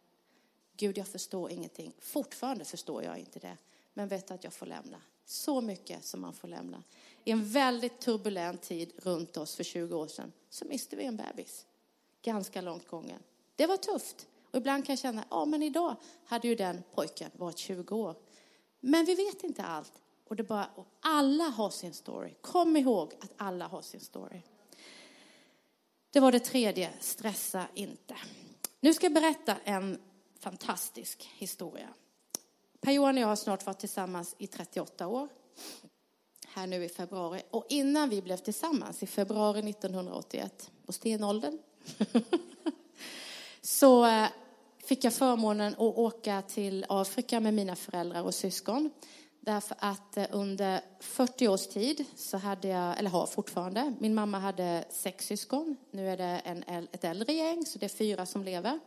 Gud, 0.81 0.99
jag 0.99 1.09
förstår 1.09 1.51
ingenting. 1.51 1.93
Fortfarande 1.99 2.65
förstår 2.65 3.03
jag 3.03 3.19
inte 3.19 3.39
det. 3.39 3.57
Men 3.95 4.09
vet 4.09 4.31
att 4.31 4.45
jag 4.45 4.53
får 4.53 4.67
lämna. 4.67 5.03
Så 5.25 5.61
mycket 5.61 6.05
som 6.05 6.21
man 6.21 6.33
får 6.33 6.49
lämna. 6.49 6.83
I 7.25 7.31
en 7.31 7.49
väldigt 7.49 8.01
turbulent 8.01 8.63
tid 8.63 8.93
runt 8.97 9.37
oss 9.37 9.55
för 9.55 9.65
20 9.65 9.97
år 9.97 10.07
sedan 10.07 10.33
så 10.51 10.65
miste 10.65 10.97
vi 10.97 11.05
en 11.05 11.17
bebis. 11.17 11.67
Ganska 12.23 12.61
långt 12.61 12.89
gången. 12.89 13.23
Det 13.57 13.67
var 13.67 13.77
tufft. 13.77 14.27
Och 14.51 14.57
ibland 14.57 14.87
kan 14.87 14.93
jag 14.93 14.99
känna, 14.99 15.25
ja 15.31 15.45
men 15.45 15.63
idag 15.63 15.97
hade 16.25 16.49
ju 16.49 16.55
den 16.55 16.83
pojken 16.95 17.31
varit 17.37 17.59
20 17.59 17.97
år. 17.97 18.15
Men 18.81 19.05
vi 19.05 19.15
vet 19.15 19.45
inte 19.45 19.65
allt. 19.65 19.93
Och 20.29 20.37
det 20.37 20.43
bara, 20.43 20.71
och 20.75 20.87
alla 21.01 21.45
har 21.45 21.71
sin 21.71 21.95
story. 21.95 22.35
Kom 22.41 22.77
ihåg 22.77 23.15
att 23.21 23.33
alla 23.37 23.67
har 23.67 23.83
sin 23.83 24.01
story. 24.01 24.43
Det 26.11 26.21
var 26.21 26.33
det 26.33 26.41
tredje, 26.41 26.93
stressa 27.01 27.67
inte. 27.75 28.17
Nu 28.81 28.95
ska 28.95 29.07
jag 29.07 29.15
berätta 29.15 29.57
en 29.65 29.99
fantastisk 30.41 31.31
historia. 31.37 31.89
Per-Johan 32.81 33.17
och 33.17 33.23
jag 33.23 33.29
har 33.29 33.37
snart 33.37 33.67
varit 33.67 33.79
tillsammans 33.79 34.35
i 34.39 34.47
38 34.47 35.07
år. 35.07 35.29
Här 36.47 36.67
nu 36.67 36.85
i 36.85 36.89
februari. 36.89 37.43
Och 37.51 37.67
innan 37.69 38.09
vi 38.09 38.23
blev 38.23 38.37
tillsammans 38.37 39.03
i 39.03 39.07
februari 39.07 39.71
1981, 39.71 40.71
på 40.87 40.93
stenåldern, 40.93 41.59
så 43.61 44.07
eh, 44.07 44.29
fick 44.85 45.05
jag 45.05 45.15
förmånen 45.15 45.73
att 45.73 45.81
åka 45.81 46.43
till 46.43 46.87
Afrika 46.89 47.41
med 47.41 47.55
mina 47.55 47.77
föräldrar 47.77 48.23
och 48.23 48.35
syskon. 48.35 48.91
Därför 49.41 49.77
att 49.81 50.17
eh, 50.17 50.27
under 50.31 50.81
40 51.01 51.49
års 51.49 51.67
tid 51.67 52.05
så 52.17 52.37
hade 52.37 52.69
jag, 52.69 52.99
eller 52.99 53.11
har 53.11 53.27
fortfarande, 53.27 53.95
min 53.99 54.15
mamma 54.15 54.39
hade 54.39 54.85
sex 54.91 55.27
syskon. 55.27 55.77
Nu 55.91 56.09
är 56.09 56.17
det 56.17 56.43
en, 56.45 56.89
ett 56.93 57.05
äldre 57.05 57.33
gäng, 57.33 57.67
så 57.67 57.79
det 57.79 57.87
är 57.87 57.89
fyra 57.89 58.27
som 58.27 58.45
lever. 58.45 58.81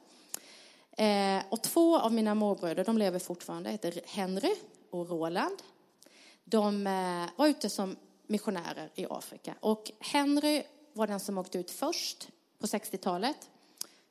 Eh, 0.97 1.43
och 1.49 1.61
två 1.61 1.99
av 1.99 2.13
mina 2.13 2.35
morbröder, 2.35 2.83
de 2.83 2.97
lever 2.97 3.19
fortfarande, 3.19 3.69
heter 3.69 4.01
Henry 4.05 4.55
och 4.89 5.09
Roland. 5.09 5.61
De 6.43 6.87
eh, 6.87 7.29
var 7.35 7.47
ute 7.47 7.69
som 7.69 7.95
missionärer 8.27 8.89
i 8.95 9.05
Afrika. 9.09 9.55
Och 9.59 9.91
Henry 9.99 10.63
var 10.93 11.07
den 11.07 11.19
som 11.19 11.37
åkte 11.37 11.57
ut 11.57 11.71
först 11.71 12.29
på 12.59 12.67
60-talet. 12.67 13.49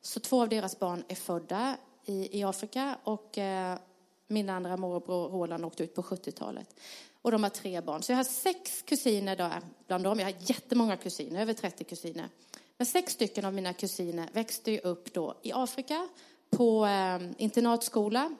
Så 0.00 0.20
två 0.20 0.42
av 0.42 0.48
deras 0.48 0.78
barn 0.78 1.04
är 1.08 1.14
födda 1.14 1.76
i, 2.04 2.38
i 2.38 2.44
Afrika 2.44 2.98
och 3.04 3.38
eh, 3.38 3.78
min 4.26 4.50
andra 4.50 4.76
morbror 4.76 5.28
Roland 5.28 5.64
åkte 5.64 5.84
ut 5.84 5.94
på 5.94 6.02
70-talet. 6.02 6.74
Och 7.22 7.30
de 7.30 7.42
har 7.42 7.50
tre 7.50 7.80
barn. 7.80 8.02
Så 8.02 8.12
jag 8.12 8.16
har 8.16 8.24
sex 8.24 8.82
kusiner 8.82 9.36
där 9.36 9.60
bland 9.86 10.04
dem. 10.04 10.18
Jag 10.18 10.26
har 10.26 10.34
jättemånga 10.38 10.96
kusiner, 10.96 11.42
över 11.42 11.54
30 11.54 11.84
kusiner. 11.84 12.28
Men 12.76 12.86
sex 12.86 13.12
stycken 13.12 13.44
av 13.44 13.54
mina 13.54 13.72
kusiner 13.72 14.28
växte 14.32 14.70
ju 14.70 14.78
upp 14.78 15.12
då 15.12 15.34
i 15.42 15.52
Afrika 15.52 16.08
på 16.56 16.86
eh, 16.86 17.18
internatskola 17.38 18.36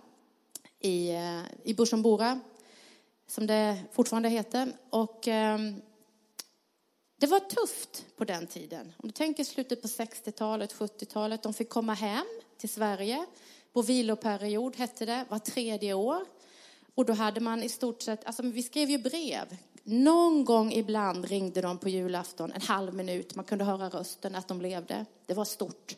i, 0.80 1.10
eh, 1.10 1.42
i 1.64 1.74
Bujumbura, 1.74 2.40
som 3.26 3.46
det 3.46 3.78
fortfarande 3.92 4.28
heter. 4.28 4.72
Och 4.90 5.28
eh, 5.28 5.58
det 7.16 7.26
var 7.26 7.40
tufft 7.40 8.06
på 8.16 8.24
den 8.24 8.46
tiden. 8.46 8.92
Om 8.96 9.08
du 9.08 9.12
tänker 9.12 9.44
slutet 9.44 9.82
på 9.82 9.88
60-talet, 9.88 10.74
70-talet. 10.74 11.42
De 11.42 11.54
fick 11.54 11.68
komma 11.68 11.94
hem 11.94 12.26
till 12.58 12.68
Sverige 12.68 13.26
på 13.72 13.82
viloperiod, 13.82 14.76
hette 14.76 15.06
det, 15.06 15.24
var 15.28 15.38
tredje 15.38 15.94
år. 15.94 16.24
Och 16.94 17.04
då 17.04 17.12
hade 17.12 17.40
man 17.40 17.62
i 17.62 17.68
stort 17.68 18.02
sett, 18.02 18.24
alltså 18.24 18.42
vi 18.42 18.62
skrev 18.62 18.90
ju 18.90 18.98
brev. 18.98 19.56
Någon 19.84 20.44
gång 20.44 20.72
ibland 20.72 21.24
ringde 21.24 21.60
de 21.60 21.78
på 21.78 21.88
julafton, 21.88 22.52
en 22.52 22.62
halv 22.62 22.94
minut. 22.94 23.34
Man 23.34 23.44
kunde 23.44 23.64
höra 23.64 23.88
rösten, 23.88 24.34
att 24.34 24.48
de 24.48 24.60
levde. 24.60 25.06
Det 25.26 25.34
var 25.34 25.44
stort. 25.44 25.96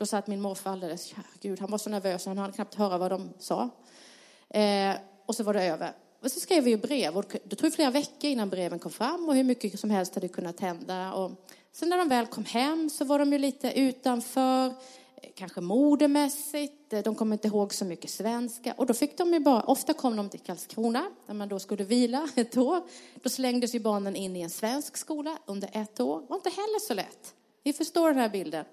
Då 0.00 0.06
satt 0.06 0.26
min 0.26 0.40
morfar 0.40 0.70
alldeles, 0.70 1.14
gud, 1.40 1.60
han 1.60 1.70
var 1.70 1.78
så 1.78 1.90
nervös, 1.90 2.26
han 2.26 2.38
hade 2.38 2.52
knappt 2.52 2.74
höra 2.74 2.98
vad 2.98 3.10
de 3.10 3.30
sa. 3.38 3.70
Eh, 4.48 4.96
och 5.26 5.34
så 5.34 5.42
var 5.42 5.54
det 5.54 5.62
över. 5.62 5.92
Och 6.22 6.30
så 6.30 6.40
skrev 6.40 6.64
vi 6.64 6.76
brev 6.76 7.16
och 7.16 7.36
det 7.44 7.56
tog 7.56 7.72
flera 7.72 7.90
veckor 7.90 8.30
innan 8.30 8.50
breven 8.50 8.78
kom 8.78 8.92
fram 8.92 9.28
och 9.28 9.34
hur 9.34 9.44
mycket 9.44 9.80
som 9.80 9.90
helst 9.90 10.14
hade 10.14 10.28
kunnat 10.28 10.60
hända. 10.60 11.12
Och 11.12 11.30
sen 11.72 11.88
när 11.88 11.98
de 11.98 12.08
väl 12.08 12.26
kom 12.26 12.44
hem 12.44 12.90
så 12.90 13.04
var 13.04 13.18
de 13.18 13.32
ju 13.32 13.38
lite 13.38 13.80
utanför 13.80 14.66
eh, 14.66 14.72
kanske 15.34 15.60
modemässigt, 15.60 16.92
eh, 16.92 17.02
de 17.02 17.14
kom 17.14 17.32
inte 17.32 17.48
ihåg 17.48 17.74
så 17.74 17.84
mycket 17.84 18.10
svenska. 18.10 18.74
Och 18.76 18.86
då 18.86 18.94
fick 18.94 19.18
de 19.18 19.32
ju 19.32 19.40
bara, 19.40 19.62
ofta 19.62 19.94
kom 19.94 20.16
de 20.16 20.28
till 20.28 20.40
Karlskrona, 20.40 21.10
där 21.26 21.34
man 21.34 21.48
då 21.48 21.58
skulle 21.58 21.84
vila 21.84 22.28
ett 22.36 22.56
år. 22.56 22.82
Då 23.22 23.28
slängdes 23.28 23.74
ju 23.74 23.80
barnen 23.80 24.16
in 24.16 24.36
i 24.36 24.40
en 24.40 24.50
svensk 24.50 24.96
skola 24.96 25.38
under 25.46 25.70
ett 25.72 26.00
år. 26.00 26.20
Det 26.20 26.26
var 26.28 26.36
inte 26.36 26.50
heller 26.50 26.80
så 26.80 26.94
lätt. 26.94 27.34
Ni 27.64 27.72
förstår 27.72 28.08
den 28.08 28.18
här 28.18 28.28
bilden. 28.28 28.64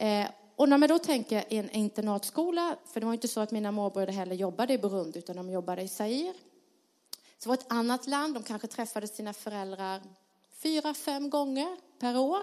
Eh, 0.00 0.26
och 0.56 0.68
när 0.68 0.78
man 0.78 0.88
då 0.88 0.98
tänker 0.98 1.44
i 1.48 1.56
en 1.56 1.70
internatskola, 1.70 2.76
för 2.86 3.00
det 3.00 3.06
var 3.06 3.12
inte 3.12 3.28
så 3.28 3.40
att 3.40 3.50
mina 3.50 3.70
morbröder 3.70 4.12
heller 4.12 4.34
jobbade 4.34 4.72
i 4.72 4.78
Burundi, 4.78 5.18
utan 5.18 5.36
de 5.36 5.50
jobbade 5.50 5.82
i 5.82 5.88
Zaire. 5.88 6.34
Så 7.38 7.44
det 7.44 7.48
var 7.48 7.54
ett 7.54 7.72
annat 7.72 8.06
land, 8.06 8.34
de 8.34 8.42
kanske 8.42 8.66
träffade 8.66 9.06
sina 9.06 9.32
föräldrar 9.32 10.00
fyra, 10.62 10.94
fem 10.94 11.30
gånger 11.30 11.76
per 11.98 12.18
år. 12.18 12.40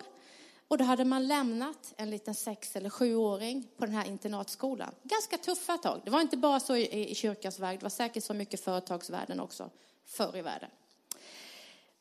Och 0.67 0.77
då 0.77 0.83
hade 0.83 1.05
man 1.05 1.27
lämnat 1.27 1.93
en 1.97 2.09
liten 2.09 2.35
sex 2.35 2.75
eller 2.75 2.89
sjuåring 2.89 3.67
på 3.77 3.85
den 3.85 3.95
här 3.95 4.05
internatskolan. 4.05 4.91
Ganska 5.03 5.37
tuffa 5.37 5.77
tag. 5.77 6.01
Det 6.03 6.11
var 6.11 6.21
inte 6.21 6.37
bara 6.37 6.59
så 6.59 6.75
i, 6.75 7.09
i 7.11 7.15
kyrkans 7.15 7.59
värld, 7.59 7.79
det 7.79 7.83
var 7.83 7.89
säkert 7.89 8.23
så 8.23 8.33
mycket 8.33 8.63
företagsvärlden 8.63 9.39
också 9.39 9.69
förr 10.05 10.37
i 10.37 10.41
världen. 10.41 10.69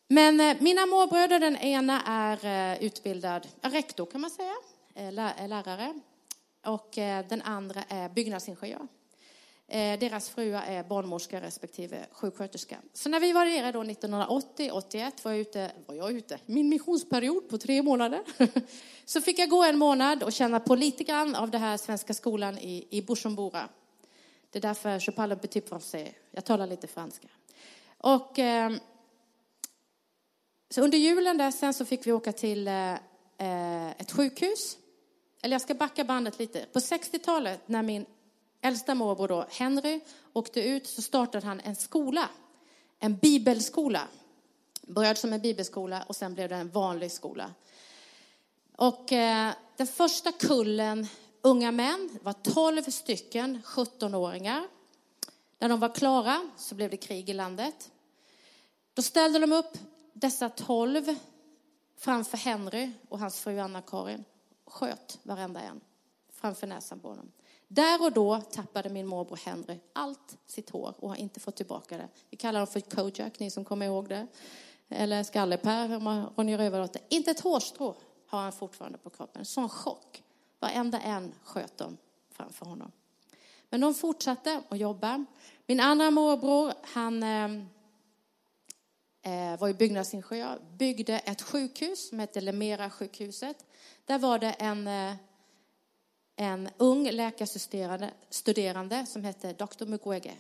Men 0.09 0.41
eh, 0.41 0.57
mina 0.61 0.87
morbröder, 0.87 1.41
den 1.41 1.57
ena 1.57 2.03
är 2.03 2.73
eh, 2.73 2.85
utbildad 2.85 3.49
rektor 3.61 4.07
kan 4.07 4.21
man 4.21 4.31
säga, 4.31 4.55
Eh, 4.97 5.09
eh, 5.09 5.49
lärare. 5.49 5.95
Och 6.65 6.99
eh, 6.99 7.25
den 7.29 7.43
andra 7.43 7.83
är 7.89 8.09
byggnadsingenjör. 8.09 8.89
Deras 9.99 10.29
fruar 10.29 10.63
är 10.67 10.85
barnmorska 10.85 11.41
respektive 11.41 12.07
sjuksköterska. 12.13 12.79
Så 12.93 13.09
när 13.09 13.21
vi 13.21 13.33
var 13.33 13.45
nere 13.45 13.73
då 13.73 13.83
1980-81 13.83 15.13
var 15.23 15.33
jag 15.33 15.41
ute, 15.41 15.73
var 15.87 15.95
jag 15.95 16.13
ute, 16.13 16.39
min 16.47 16.69
missionsperiod 16.69 17.49
på 17.49 17.59
tre 17.59 17.83
månader. 17.83 18.21
Så 19.05 19.21
fick 19.21 19.39
jag 19.39 19.49
gå 19.49 19.65
en 19.65 19.79
månad 19.79 20.23
och 20.23 20.33
känna 20.33 20.61
på 20.61 20.75
lite 20.75 21.05
grann 21.05 21.35
av 21.35 21.51
det 21.51 21.59
här 21.59 21.77
svenska 21.77 22.15
skolan 22.15 22.59
i, 22.59 22.87
i 22.91 23.03
Bujumbura. 23.03 23.69
Det 24.51 24.59
är 24.59 24.63
därför 24.63 25.01
je 25.09 25.13
parle 25.13 25.37
petit 25.37 25.71
français. 25.71 26.13
Jag 26.31 26.45
talar 26.45 26.67
lite 26.67 26.87
franska. 26.87 27.29
Och 27.99 28.39
eh, 28.39 28.73
så 30.71 30.83
under 30.83 30.99
julen 30.99 31.39
där 31.39 31.51
sen 31.51 31.75
så 31.75 31.85
fick 31.85 32.07
vi 32.07 32.13
åka 32.13 32.33
till 32.33 32.69
eh 32.69 32.97
ett 33.99 34.13
sjukhus. 34.13 34.79
Eller 35.47 35.55
jag 35.55 35.63
ska 35.63 35.75
backa 35.75 36.05
bandet 36.05 36.39
lite. 36.39 36.67
På 36.73 36.79
60-talet 36.79 37.69
när 37.69 37.83
min 37.83 38.07
äldsta 38.61 38.95
morbror 38.95 39.29
då, 39.29 39.47
Henry, 39.51 40.01
åkte 40.33 40.61
ut 40.61 40.87
så 40.87 41.03
startade 41.03 41.47
han 41.47 41.61
en 41.61 41.77
skola. 41.77 42.29
En 42.99 43.17
bibelskola. 43.17 44.09
Började 44.83 45.21
som 45.21 45.33
en 45.33 45.41
bibelskola 45.41 46.03
och 46.03 46.17
sen 46.17 46.35
blev 46.35 46.49
det 46.49 46.55
en 46.55 46.71
vanlig 46.71 47.13
skola. 47.13 47.51
Och 48.77 49.13
eh, 49.13 49.53
den 49.77 49.87
första 49.87 50.33
kullen 50.33 51.07
unga 51.43 51.73
män 51.73 52.19
var 52.23 52.33
12 52.33 52.83
stycken 52.83 53.63
17-åringar. 53.65 54.67
När 55.59 55.69
de 55.69 55.81
var 55.81 55.95
klara 55.95 56.51
så 56.57 56.75
blev 56.75 56.91
det 56.91 56.97
krig 56.97 57.31
i 57.31 57.35
landet. 57.35 57.91
Då 58.95 59.03
ställde 59.03 59.39
de 59.39 59.53
upp 59.53 59.79
dessa 60.13 60.49
12 60.49 61.17
framför 61.99 62.37
Henry 62.37 62.91
och 63.09 63.19
hans 63.19 63.41
fru 63.41 63.59
Anna-Karin. 63.59 64.25
Sköt 64.67 65.19
varenda 65.23 65.61
en 65.61 65.81
framför 66.33 66.67
näsan 66.67 67.01
på 67.01 67.09
honom. 67.09 67.33
Där 67.69 68.03
och 68.03 68.13
då 68.13 68.41
tappade 68.41 68.89
min 68.89 69.07
morbror 69.07 69.41
Henry 69.45 69.79
allt 69.93 70.39
sitt 70.47 70.71
hår 70.71 70.95
och 70.99 71.09
har 71.09 71.17
inte 71.17 71.41
fått 71.41 71.57
tillbaka 71.57 71.97
det. 71.97 72.09
Vi 72.31 72.37
kallar 72.37 72.61
dem 72.61 72.67
för 72.67 72.81
Kojak, 72.81 73.39
ni 73.39 73.51
som 73.51 73.65
kommer 73.65 73.87
ihåg 73.87 74.09
det. 74.09 74.27
Eller 74.89 75.23
Skallepär, 75.23 75.97
om 75.97 76.31
Ronja 76.37 76.59
Rövardotter. 76.59 77.03
Inte 77.09 77.31
ett 77.31 77.41
hårstrå 77.41 77.95
har 78.27 78.41
han 78.41 78.53
fortfarande 78.53 78.99
på 78.99 79.11
kroppen. 79.11 79.45
Sån 79.45 79.69
chock. 79.69 80.23
Varenda 80.61 81.01
en 81.01 81.35
sköt 81.45 81.79
dem 81.79 81.97
framför 82.31 82.67
honom. 82.67 82.93
Men 83.71 83.81
de 83.81 83.95
fortsatte 83.95 84.63
att 84.69 84.79
jobba. 84.79 85.25
Min 85.67 85.81
andra 85.81 86.11
morbror, 86.11 86.73
han 86.83 87.23
eh 87.23 87.67
Eh, 89.27 89.61
var 89.61 89.69
ju 89.69 89.75
byggnadsingenjör, 89.75 90.59
byggde 90.79 91.19
ett 91.19 91.43
sjukhus 91.43 92.09
som 92.09 92.19
hette 92.19 92.41
Lemera 92.41 92.91
sjukhuset. 92.91 93.65
Där 94.05 94.19
var 94.19 94.39
det 94.39 94.53
en 94.53 94.87
eh, 94.87 95.15
en 96.37 96.69
ung 96.77 97.11
läkarstuderande 97.11 98.11
studerande 98.31 99.07
som 99.07 99.25
hette 99.25 99.53
Dr. 99.53 99.87
Mukwege. 99.87 100.35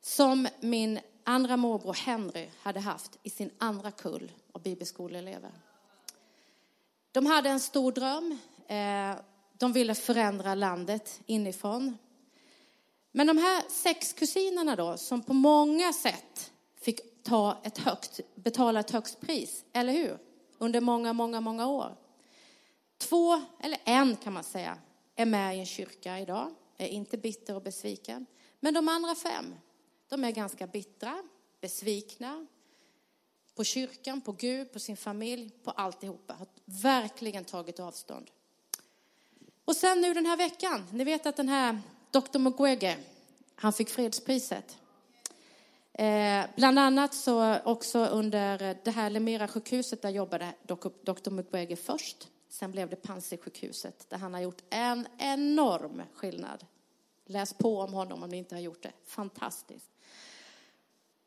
Som 0.00 0.48
min 0.60 1.00
andra 1.24 1.56
morbror 1.56 1.92
Henry 1.92 2.48
hade 2.62 2.80
haft 2.80 3.18
i 3.22 3.30
sin 3.30 3.50
andra 3.58 3.90
kull 3.90 4.32
av 4.52 4.62
bibelskoleelever. 4.62 5.52
De 7.12 7.26
hade 7.26 7.48
en 7.48 7.60
stor 7.60 7.92
dröm. 7.92 8.38
Eh, 8.66 9.16
de 9.58 9.72
ville 9.72 9.94
förändra 9.94 10.54
landet 10.54 11.20
inifrån. 11.26 11.98
Men 13.12 13.26
de 13.26 13.38
här 13.38 13.62
sex 13.68 14.12
kusinerna 14.12 14.76
då, 14.76 14.96
som 14.96 15.22
på 15.22 15.32
många 15.32 15.92
sätt 15.92 16.51
fick 16.82 17.22
ta 17.22 17.60
ett 17.64 17.78
högt, 17.78 18.20
betala 18.34 18.80
ett 18.80 18.90
högt 18.90 19.20
pris, 19.20 19.64
eller 19.72 19.92
hur? 19.92 20.18
Under 20.58 20.80
många, 20.80 21.12
många, 21.12 21.40
många 21.40 21.66
år. 21.66 21.96
Två, 22.98 23.42
eller 23.60 23.78
en 23.84 24.16
kan 24.16 24.32
man 24.32 24.44
säga, 24.44 24.78
är 25.14 25.26
med 25.26 25.56
i 25.56 25.60
en 25.60 25.66
kyrka 25.66 26.18
idag, 26.18 26.54
är 26.78 26.88
inte 26.88 27.18
bitter 27.18 27.54
och 27.54 27.62
besviken. 27.62 28.26
Men 28.60 28.74
de 28.74 28.88
andra 28.88 29.14
fem, 29.14 29.54
de 30.08 30.24
är 30.24 30.30
ganska 30.30 30.66
bittra, 30.66 31.22
besvikna 31.60 32.46
på 33.54 33.64
kyrkan, 33.64 34.20
på 34.20 34.32
Gud, 34.32 34.72
på 34.72 34.78
sin 34.78 34.96
familj, 34.96 35.50
på 35.64 35.70
alltihopa. 35.70 36.34
Har 36.34 36.46
verkligen 36.64 37.44
tagit 37.44 37.80
avstånd. 37.80 38.30
Och 39.64 39.76
sen 39.76 40.00
nu 40.00 40.14
den 40.14 40.26
här 40.26 40.36
veckan, 40.36 40.86
ni 40.92 41.04
vet 41.04 41.26
att 41.26 41.36
den 41.36 41.48
här 41.48 41.80
Dr. 42.10 42.38
Mukwege, 42.38 42.98
han 43.54 43.72
fick 43.72 43.88
fredspriset. 43.88 44.78
Eh, 46.02 46.46
bland 46.56 46.78
annat 46.78 47.14
så 47.14 47.58
också 47.64 47.98
under 47.98 48.78
det 48.84 48.90
här 48.90 49.10
Lemera 49.10 49.48
sjukhuset 49.48 50.02
där 50.02 50.10
jobbade 50.10 50.54
doktor 51.02 51.30
Mukwege 51.30 51.76
först. 51.76 52.28
Sen 52.48 52.70
blev 52.70 52.90
det 52.90 52.96
Panzisjukhuset 52.96 54.10
där 54.10 54.18
han 54.18 54.34
har 54.34 54.40
gjort 54.40 54.62
en 54.70 55.06
enorm 55.18 56.02
skillnad. 56.14 56.66
Läs 57.26 57.54
på 57.54 57.80
om 57.80 57.92
honom 57.94 58.22
om 58.22 58.30
ni 58.30 58.36
inte 58.36 58.54
har 58.54 58.60
gjort 58.60 58.82
det. 58.82 58.92
Fantastiskt. 59.06 59.90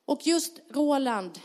Och 0.05 0.27
just 0.27 0.59
Roland, 0.69 1.39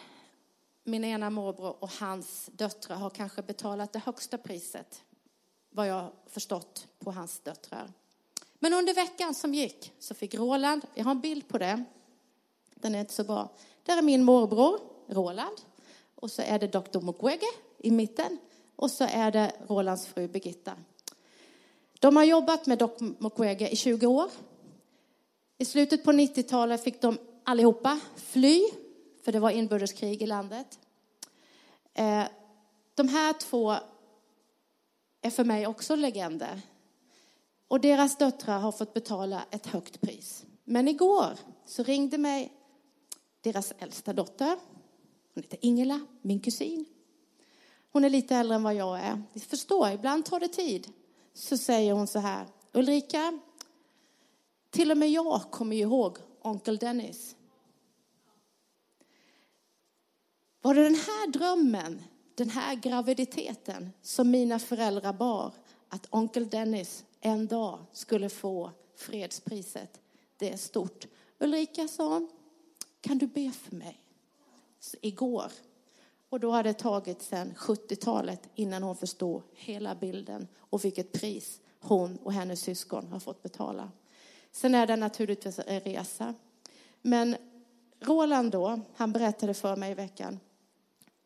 min 0.85 1.05
ena 1.05 1.31
morbror 1.31 1.77
och 1.81 1.91
hans 1.91 2.51
döttrar 2.53 2.97
har 2.97 3.11
kanske 3.11 3.43
betalat 3.43 3.93
det 3.93 3.99
högsta 3.99 4.39
priset, 4.39 5.03
vad 5.71 5.87
jag 5.87 6.13
förstått 6.27 6.89
på 6.99 7.11
hans 7.11 7.41
döttrar. 7.41 7.93
Men 8.59 8.75
under 8.75 8.95
veckan 8.95 9.35
som 9.35 9.55
gick 9.55 9.93
så 9.99 10.15
fick 10.15 10.35
Roland, 10.35 10.87
jag 10.95 11.05
har 11.05 11.11
en 11.11 11.21
bild 11.21 11.49
på 11.49 11.59
det, 11.59 11.85
den 12.81 12.95
är 12.95 13.01
inte 13.01 13.13
så 13.13 13.25
bra. 13.25 13.49
Där 13.83 13.99
är 13.99 14.03
min 14.03 14.25
morbror, 14.25 14.81
Roland, 15.07 15.57
och 16.15 16.31
så 16.31 16.43
är 16.43 16.59
det 16.59 16.67
Dr. 16.67 17.01
Mukwege 17.01 17.47
i 17.79 17.91
mitten 17.91 18.39
och 18.77 18.91
så 18.91 19.05
är 19.05 19.31
det 19.31 19.53
Rolands 19.67 20.07
fru 20.07 20.29
Birgitta. 20.29 20.73
De 21.99 22.17
har 22.17 22.25
jobbat 22.25 22.67
med 22.67 22.79
Doc 22.79 23.01
Mukwege 23.01 23.69
i 23.69 23.77
20 23.77 24.07
år. 24.07 24.31
I 25.59 25.65
slutet 25.65 26.05
på 26.05 26.13
90-talet 26.13 26.85
fick 26.85 27.01
de 27.01 27.19
allihopa 27.45 28.01
fly, 28.17 28.65
för 29.23 29.33
det 29.33 29.41
var 29.41 29.51
inbördeskrig 29.51 30.23
i 30.23 30.27
landet. 30.27 30.79
Eh, 31.95 32.25
de 32.95 33.09
här 33.09 33.33
två 33.33 33.75
är 35.23 35.31
för 35.31 35.45
mig 35.45 35.67
också 35.67 35.97
legender. 35.97 36.61
Och 37.69 37.81
deras 37.81 38.17
döttrar 38.17 38.59
har 38.59 38.73
fått 38.73 38.95
betala 38.95 39.43
ett 39.51 39.67
högt 39.67 40.01
pris. 40.01 40.45
Men 40.65 40.89
igår 40.89 41.39
så 41.67 41.83
ringde 41.83 42.19
mig 42.19 42.53
deras 43.41 43.73
äldsta 43.79 44.13
dotter. 44.13 44.57
Hon 45.35 45.43
heter 45.43 45.59
Ingela, 45.63 46.01
min 46.23 46.41
kusin. 46.41 46.85
Hon 47.93 48.05
är 48.05 48.11
lite 48.11 48.37
äldre 48.37 48.57
än 48.57 48.63
vad 48.63 48.75
jag 48.75 49.01
är. 49.01 49.23
Ni 49.33 49.41
förstår, 49.41 49.91
ibland 49.91 50.25
tar 50.25 50.41
det 50.41 50.49
tid. 50.49 50.93
Så 51.35 51.59
säger 51.59 51.93
hon 51.93 52.07
så 52.07 52.19
här, 52.19 52.47
Ulrika, 52.73 53.41
till 54.71 54.91
och 54.91 54.99
med 54.99 55.11
jag 55.11 55.43
kommer 55.51 55.77
ihåg 55.77 56.19
onkel 56.43 56.77
Dennis. 56.77 57.37
Var 60.63 60.75
det 60.75 60.83
den 60.83 60.95
här 60.95 61.31
drömmen, 61.31 62.03
den 62.35 62.51
här 62.51 62.75
graviditeten 62.75 63.91
som 64.03 64.31
mina 64.31 64.59
föräldrar 64.59 65.13
bar? 65.13 65.53
Att 65.89 66.07
onkel 66.11 66.49
Dennis 66.49 67.05
en 67.21 67.47
dag 67.47 67.79
skulle 67.93 68.29
få 68.29 68.71
fredspriset. 68.97 70.01
Det 70.37 70.53
är 70.53 70.57
stort. 70.57 71.07
Ulrika 71.39 71.89
sa, 71.89 72.29
kan 73.01 73.19
du 73.19 73.27
be 73.27 73.51
för 73.51 73.77
mig? 73.77 74.01
Så 74.81 74.97
igår. 75.01 75.53
Och 76.29 76.41
då 76.41 76.51
hade 76.51 76.69
det 76.69 76.79
tagit 76.79 77.23
sedan 77.23 77.55
70-talet 77.57 78.49
innan 78.55 78.83
hon 78.83 78.97
förstod 78.97 79.43
hela 79.55 79.95
bilden 79.95 80.49
och 80.59 80.85
vilket 80.85 81.13
pris 81.13 81.61
hon 81.81 82.17
och 82.17 82.33
hennes 82.33 82.61
syskon 82.61 83.09
har 83.09 83.21
fått 83.21 83.43
betala. 83.43 83.91
Sen 84.53 84.75
är 84.75 84.87
det 84.87 84.97
naturligtvis 84.97 85.61
en 85.67 85.81
resa. 85.81 86.35
Men 87.03 87.37
Roland 88.01 88.53
då, 88.53 88.81
han 88.95 89.13
berättade 89.13 89.55
för 89.55 89.77
mig 89.77 89.91
i 89.91 89.95
veckan 89.95 90.41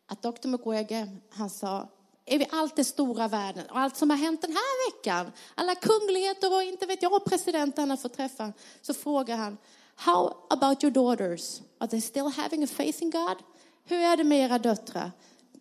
att 0.07 0.23
Dr. 0.23 0.49
Mukwege, 0.49 1.09
han 1.31 1.51
sa, 1.51 1.89
är 2.25 2.39
vi 2.39 2.47
allt 2.51 2.77
det 2.77 2.85
stora 2.85 3.29
världen 3.29 3.67
och 3.71 3.79
allt 3.79 3.97
som 3.97 4.11
har 4.11 4.17
hänt 4.17 4.43
den 4.43 4.51
här 4.51 4.91
veckan, 4.91 5.33
alla 5.55 5.75
kungligheter 5.75 6.55
och 6.55 6.63
inte 6.63 6.87
vet 6.87 7.03
jag 7.03 7.25
presidenten 7.25 7.91
han 7.91 7.99
träffa, 7.99 8.53
så 8.83 8.95
frågar 8.95 9.37
han, 9.37 9.59
how 9.97 10.47
about 10.51 10.83
your 10.85 10.93
daughters? 10.93 11.63
Are 11.79 11.89
they 11.89 12.01
still 12.01 12.29
having 12.29 12.65
a 12.65 12.67
faith 12.67 13.03
in 13.03 13.11
God? 13.11 13.37
Hur 13.85 13.99
är 13.99 14.17
det 14.17 14.25
med 14.25 14.39
era 14.39 14.59
döttrar? 14.59 15.11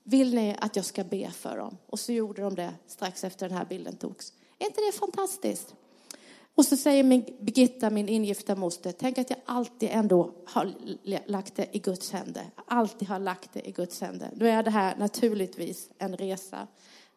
Vill 0.04 0.36
ni 0.36 0.56
att 0.60 0.76
jag 0.76 0.86
ska 0.86 1.04
be 1.04 1.32
för 1.32 1.58
dem? 1.58 1.78
Och 1.88 2.00
så 2.00 2.12
gjorde 2.12 2.42
de 2.42 2.56
det 2.56 2.74
strax 2.88 3.24
efter 3.24 3.50
den 3.50 3.58
här 3.58 3.66
bilden 3.66 3.96
togs. 3.96 4.34
Är 4.60 4.66
inte 4.66 4.82
det 4.82 4.92
fantastiskt? 4.92 5.76
Och 6.56 6.66
så 6.66 6.78
säger 6.78 7.04
min 7.04 7.26
Birgitta, 7.40 7.90
min 7.90 8.10
ingifta 8.10 8.56
moster, 8.56 8.92
tänk 8.92 9.18
att 9.18 9.30
jag 9.30 9.40
alltid 9.46 9.90
ändå 9.92 10.32
har 10.46 10.74
lagt 11.26 11.56
det 11.56 11.68
i 11.72 11.80
Guds 11.80 12.12
händer. 12.12 12.46
Alltid 12.66 13.08
har 13.08 13.20
lagt 13.20 13.54
det 13.54 13.68
i 13.68 13.72
Guds 13.72 14.02
händer. 14.02 14.30
Nu 14.36 14.50
är 14.50 14.64
det 14.64 14.72
här 14.72 14.96
naturligtvis 14.96 15.90
en 15.98 16.18
resa, 16.18 16.68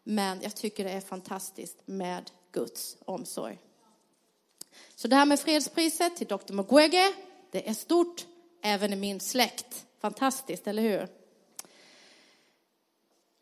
men 0.03 0.41
jag 0.41 0.55
tycker 0.55 0.83
det 0.83 0.91
är 0.91 1.01
fantastiskt 1.01 1.77
med 1.85 2.31
Guds 2.51 2.97
omsorg. 3.05 3.59
Så 4.95 5.07
det 5.07 5.15
här 5.15 5.25
med 5.25 5.39
fredspriset 5.39 6.15
till 6.15 6.27
Dr. 6.27 6.53
Mukwege, 6.53 7.13
det 7.51 7.69
är 7.69 7.73
stort 7.73 8.25
även 8.63 8.93
i 8.93 8.95
min 8.95 9.19
släkt. 9.19 9.85
Fantastiskt, 10.01 10.67
eller 10.67 10.81
hur? 10.81 11.07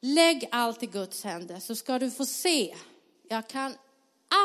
Lägg 0.01 0.47
allt 0.51 0.83
i 0.83 0.85
Guds 0.85 1.23
händer 1.23 1.59
så 1.59 1.75
ska 1.75 1.99
du 1.99 2.11
få 2.11 2.25
se. 2.25 2.75
Jag 3.29 3.47
kan 3.47 3.73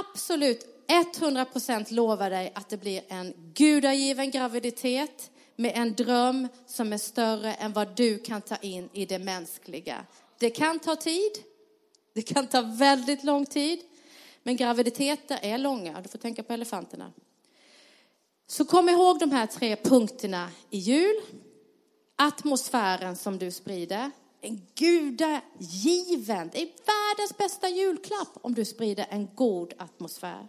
absolut 0.02 0.66
100% 0.88 1.92
lova 1.92 2.28
dig 2.28 2.52
att 2.54 2.68
det 2.68 2.76
blir 2.76 3.02
en 3.08 3.34
gudagiven 3.54 4.30
graviditet 4.30 5.30
med 5.56 5.72
en 5.74 5.94
dröm 5.94 6.48
som 6.66 6.92
är 6.92 6.98
större 6.98 7.54
än 7.54 7.72
vad 7.72 7.96
du 7.96 8.18
kan 8.18 8.42
ta 8.42 8.56
in 8.56 8.88
i 8.92 9.06
det 9.06 9.18
mänskliga. 9.18 10.06
Det 10.38 10.50
kan 10.50 10.78
ta 10.78 10.96
tid. 10.96 11.32
Det 12.12 12.22
kan 12.22 12.46
ta 12.46 12.62
väldigt 12.62 13.24
lång 13.24 13.46
tid. 13.46 13.80
Men 14.42 14.56
graviditeter 14.56 15.38
är 15.42 15.58
långa. 15.58 16.00
Du 16.00 16.08
får 16.08 16.18
tänka 16.18 16.42
på 16.42 16.52
elefanterna. 16.52 17.12
Så 18.46 18.64
kom 18.64 18.88
ihåg 18.88 19.18
de 19.18 19.30
här 19.30 19.46
tre 19.46 19.76
punkterna 19.76 20.50
i 20.70 20.78
jul. 20.78 21.20
Atmosfären 22.16 23.16
som 23.16 23.38
du 23.38 23.50
sprider. 23.50 24.10
En 24.40 24.66
gudagiven, 24.74 26.50
det 26.52 26.62
är 26.62 26.68
världens 26.86 27.38
bästa 27.38 27.68
julklapp 27.68 28.38
om 28.42 28.54
du 28.54 28.64
sprider 28.64 29.06
en 29.10 29.28
god 29.34 29.72
atmosfär. 29.78 30.48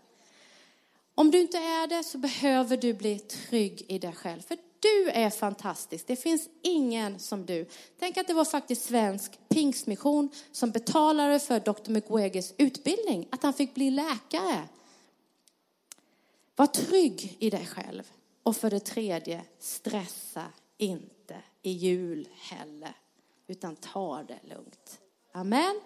Om 1.16 1.32
du 1.32 1.40
inte 1.42 1.58
är 1.58 1.88
det 1.88 2.04
så 2.04 2.18
behöver 2.18 2.78
du 2.78 2.94
bli 2.94 3.20
trygg 3.20 3.86
i 3.88 4.00
dig 4.00 4.14
själv. 4.14 4.42
För 4.42 4.58
du 4.82 5.10
är 5.10 5.30
fantastisk. 5.30 6.08
Det 6.08 6.16
finns 6.16 6.50
ingen 6.62 7.20
som 7.20 7.46
du. 7.46 7.66
Tänk 8.00 8.18
att 8.18 8.28
det 8.28 8.34
var 8.34 8.46
faktiskt 8.46 8.86
svensk 8.86 9.40
pingstmission 9.50 10.30
som 10.52 10.72
betalade 10.72 11.40
för 11.40 11.60
Dr. 11.60 11.92
Mukweges 11.92 12.54
utbildning. 12.58 13.28
Att 13.32 13.44
han 13.44 13.54
fick 13.54 13.74
bli 13.74 13.92
läkare. 13.92 14.64
Var 16.56 16.68
trygg 16.68 17.38
i 17.40 17.50
dig 17.50 17.66
själv. 17.66 18.12
Och 18.44 18.56
för 18.56 18.70
det 18.70 18.80
tredje, 18.80 19.42
stressa 19.60 20.46
inte 20.78 21.36
i 21.62 21.72
jul 21.72 22.28
heller. 22.40 22.94
Utan 23.48 23.76
ta 23.76 24.24
det 24.24 24.40
lugnt. 24.44 25.00
Amen. 25.32 25.82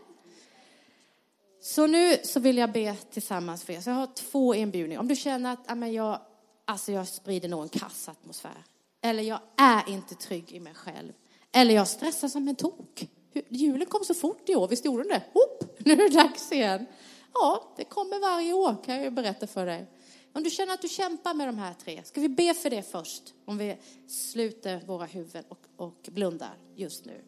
Så 1.62 1.88
nu 1.88 2.18
så 2.24 2.40
vill 2.40 2.58
jag 2.58 2.72
be 2.72 2.96
tillsammans 2.96 3.64
för 3.64 3.74
er. 3.74 3.82
Så 3.82 3.90
jag 3.90 3.96
har 3.96 4.08
två 4.08 4.56
inbjudningar. 4.56 5.00
Om 5.00 5.08
du 5.08 5.16
känner 5.16 5.54
att 5.54 5.72
amen, 5.72 5.94
jag, 5.94 6.20
alltså 6.66 6.92
jag 6.92 7.08
sprider 7.08 7.50
nog 7.50 7.64
en 7.64 7.70
kass 7.70 8.10
atmosfär. 8.10 8.64
Eller 9.06 9.24
jag 9.24 9.40
är 9.58 9.90
inte 9.90 10.16
trygg 10.16 10.52
i 10.52 10.60
mig 10.60 10.74
själv. 10.74 11.14
Eller 11.52 11.76
jag 11.76 11.88
stressar 11.88 12.28
som 12.28 12.48
en 12.48 12.56
tok. 12.56 13.10
Julen 13.50 13.86
kom 13.86 14.04
så 14.04 14.14
fort 14.14 14.50
i 14.50 14.56
år, 14.56 14.68
visst 14.68 14.86
gjorde 14.86 15.04
den 15.04 15.10
det? 15.10 15.24
Hopp, 15.34 15.80
nu 15.86 15.92
är 15.94 15.98
det 15.98 16.10
dags 16.10 16.52
igen. 16.52 16.86
Ja, 17.34 17.74
det 17.78 17.84
kommer 17.84 18.20
varje 18.20 18.54
år 18.54 18.76
kan 18.86 18.96
jag 18.96 19.04
ju 19.04 19.10
berätta 19.10 19.48
för 19.48 19.66
dig. 19.66 19.88
Om 20.34 20.44
du 20.44 20.50
känner 20.50 20.74
att 20.74 20.82
du 20.82 20.88
kämpar 20.88 21.34
med 21.34 21.48
de 21.48 21.58
här 21.58 21.74
tre, 21.74 22.02
ska 22.04 22.22
vi 22.22 22.30
be 22.30 22.54
för 22.54 22.70
det 22.70 22.82
först? 22.82 23.34
Om 23.46 23.58
vi 23.58 23.78
sluter 24.08 24.82
våra 24.86 25.06
huvuden 25.06 25.44
och, 25.50 25.60
och 25.78 26.10
blundar 26.12 26.58
just 26.76 27.06
nu. 27.06 27.22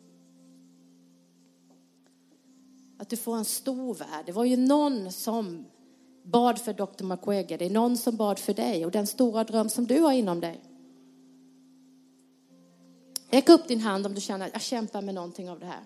Att 3.00 3.10
du 3.10 3.18
får 3.18 3.36
en 3.36 3.46
stor 3.46 3.94
värld. 3.94 4.26
Det 4.26 4.32
var 4.32 4.46
ju 4.46 4.58
någon 4.58 5.12
som 5.12 5.66
bad 6.24 6.60
för 6.60 6.74
Dr. 6.74 7.04
McWege. 7.04 7.58
Det 7.58 7.66
är 7.66 7.70
någon 7.70 7.98
som 7.98 8.16
bad 8.16 8.40
för 8.40 8.54
dig 8.54 8.86
och 8.86 8.92
den 8.92 9.08
stora 9.08 9.44
dröm 9.44 9.70
som 9.70 9.88
du 9.88 10.02
har 10.02 10.12
inom 10.12 10.40
dig. 10.40 10.64
Räck 13.30 13.50
upp 13.50 13.68
din 13.68 13.82
hand 13.82 14.06
om 14.06 14.16
du 14.16 14.22
känner 14.22 14.46
att 14.46 14.54
jag 14.54 14.62
kämpar 14.62 15.02
med 15.02 15.16
någonting 15.16 15.50
av 15.50 15.60
det 15.60 15.66
här. 15.66 15.84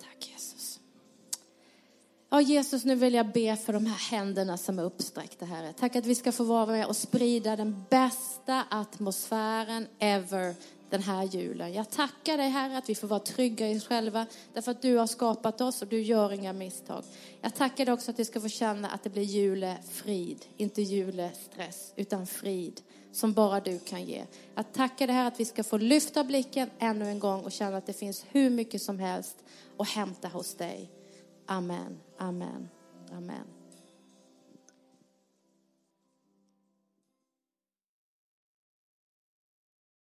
Tack 0.00 0.30
Jesus. 0.32 0.80
Ja 2.30 2.40
Jesus, 2.40 2.84
nu 2.84 2.94
vill 2.94 3.14
jag 3.14 3.32
be 3.32 3.56
för 3.56 3.72
de 3.72 3.86
här 3.86 4.10
händerna 4.10 4.56
som 4.56 4.78
är 4.78 4.82
uppsträckta 4.82 5.44
Herre. 5.44 5.72
Tack 5.72 5.96
att 5.96 6.06
vi 6.06 6.14
ska 6.14 6.32
få 6.32 6.44
vara 6.44 6.66
med 6.66 6.86
och 6.86 6.96
sprida 6.96 7.56
den 7.56 7.84
bästa 7.90 8.64
atmosfären 8.70 9.86
ever 9.98 10.54
den 10.90 11.02
här 11.02 11.24
julen. 11.24 11.72
Jag 11.72 11.90
tackar 11.90 12.36
dig 12.36 12.48
Herre 12.48 12.78
att 12.78 12.88
vi 12.88 12.94
får 12.94 13.08
vara 13.08 13.20
trygga 13.20 13.68
i 13.68 13.78
oss 13.78 13.86
själva 13.86 14.26
därför 14.52 14.70
att 14.70 14.82
du 14.82 14.96
har 14.96 15.06
skapat 15.06 15.60
oss 15.60 15.82
och 15.82 15.88
du 15.88 16.02
gör 16.02 16.32
inga 16.32 16.52
misstag. 16.52 17.04
Jag 17.40 17.54
tackar 17.54 17.84
dig 17.84 17.94
också 17.94 18.10
att 18.10 18.18
vi 18.18 18.24
ska 18.24 18.40
få 18.40 18.48
känna 18.48 18.88
att 18.88 19.04
det 19.04 19.10
blir 19.10 19.22
julefrid, 19.22 20.44
inte 20.56 20.82
julestress 20.82 21.92
utan 21.96 22.26
frid 22.26 22.80
som 23.12 23.32
bara 23.32 23.60
du 23.60 23.78
kan 23.78 24.04
ge. 24.04 24.24
Jag 24.54 24.72
tackar 24.72 25.06
dig 25.06 25.16
här 25.16 25.26
att 25.26 25.40
vi 25.40 25.44
ska 25.44 25.64
få 25.64 25.76
lyfta 25.76 26.24
blicken 26.24 26.70
ännu 26.78 27.08
en 27.08 27.18
gång 27.18 27.40
och 27.40 27.52
känna 27.52 27.76
att 27.76 27.86
det 27.86 27.92
finns 27.92 28.24
hur 28.30 28.50
mycket 28.50 28.82
som 28.82 28.98
helst 28.98 29.36
att 29.78 29.88
hämta 29.88 30.28
hos 30.28 30.54
dig. 30.54 30.90
Amen, 31.46 32.00
amen, 32.18 32.68
amen. 33.12 33.51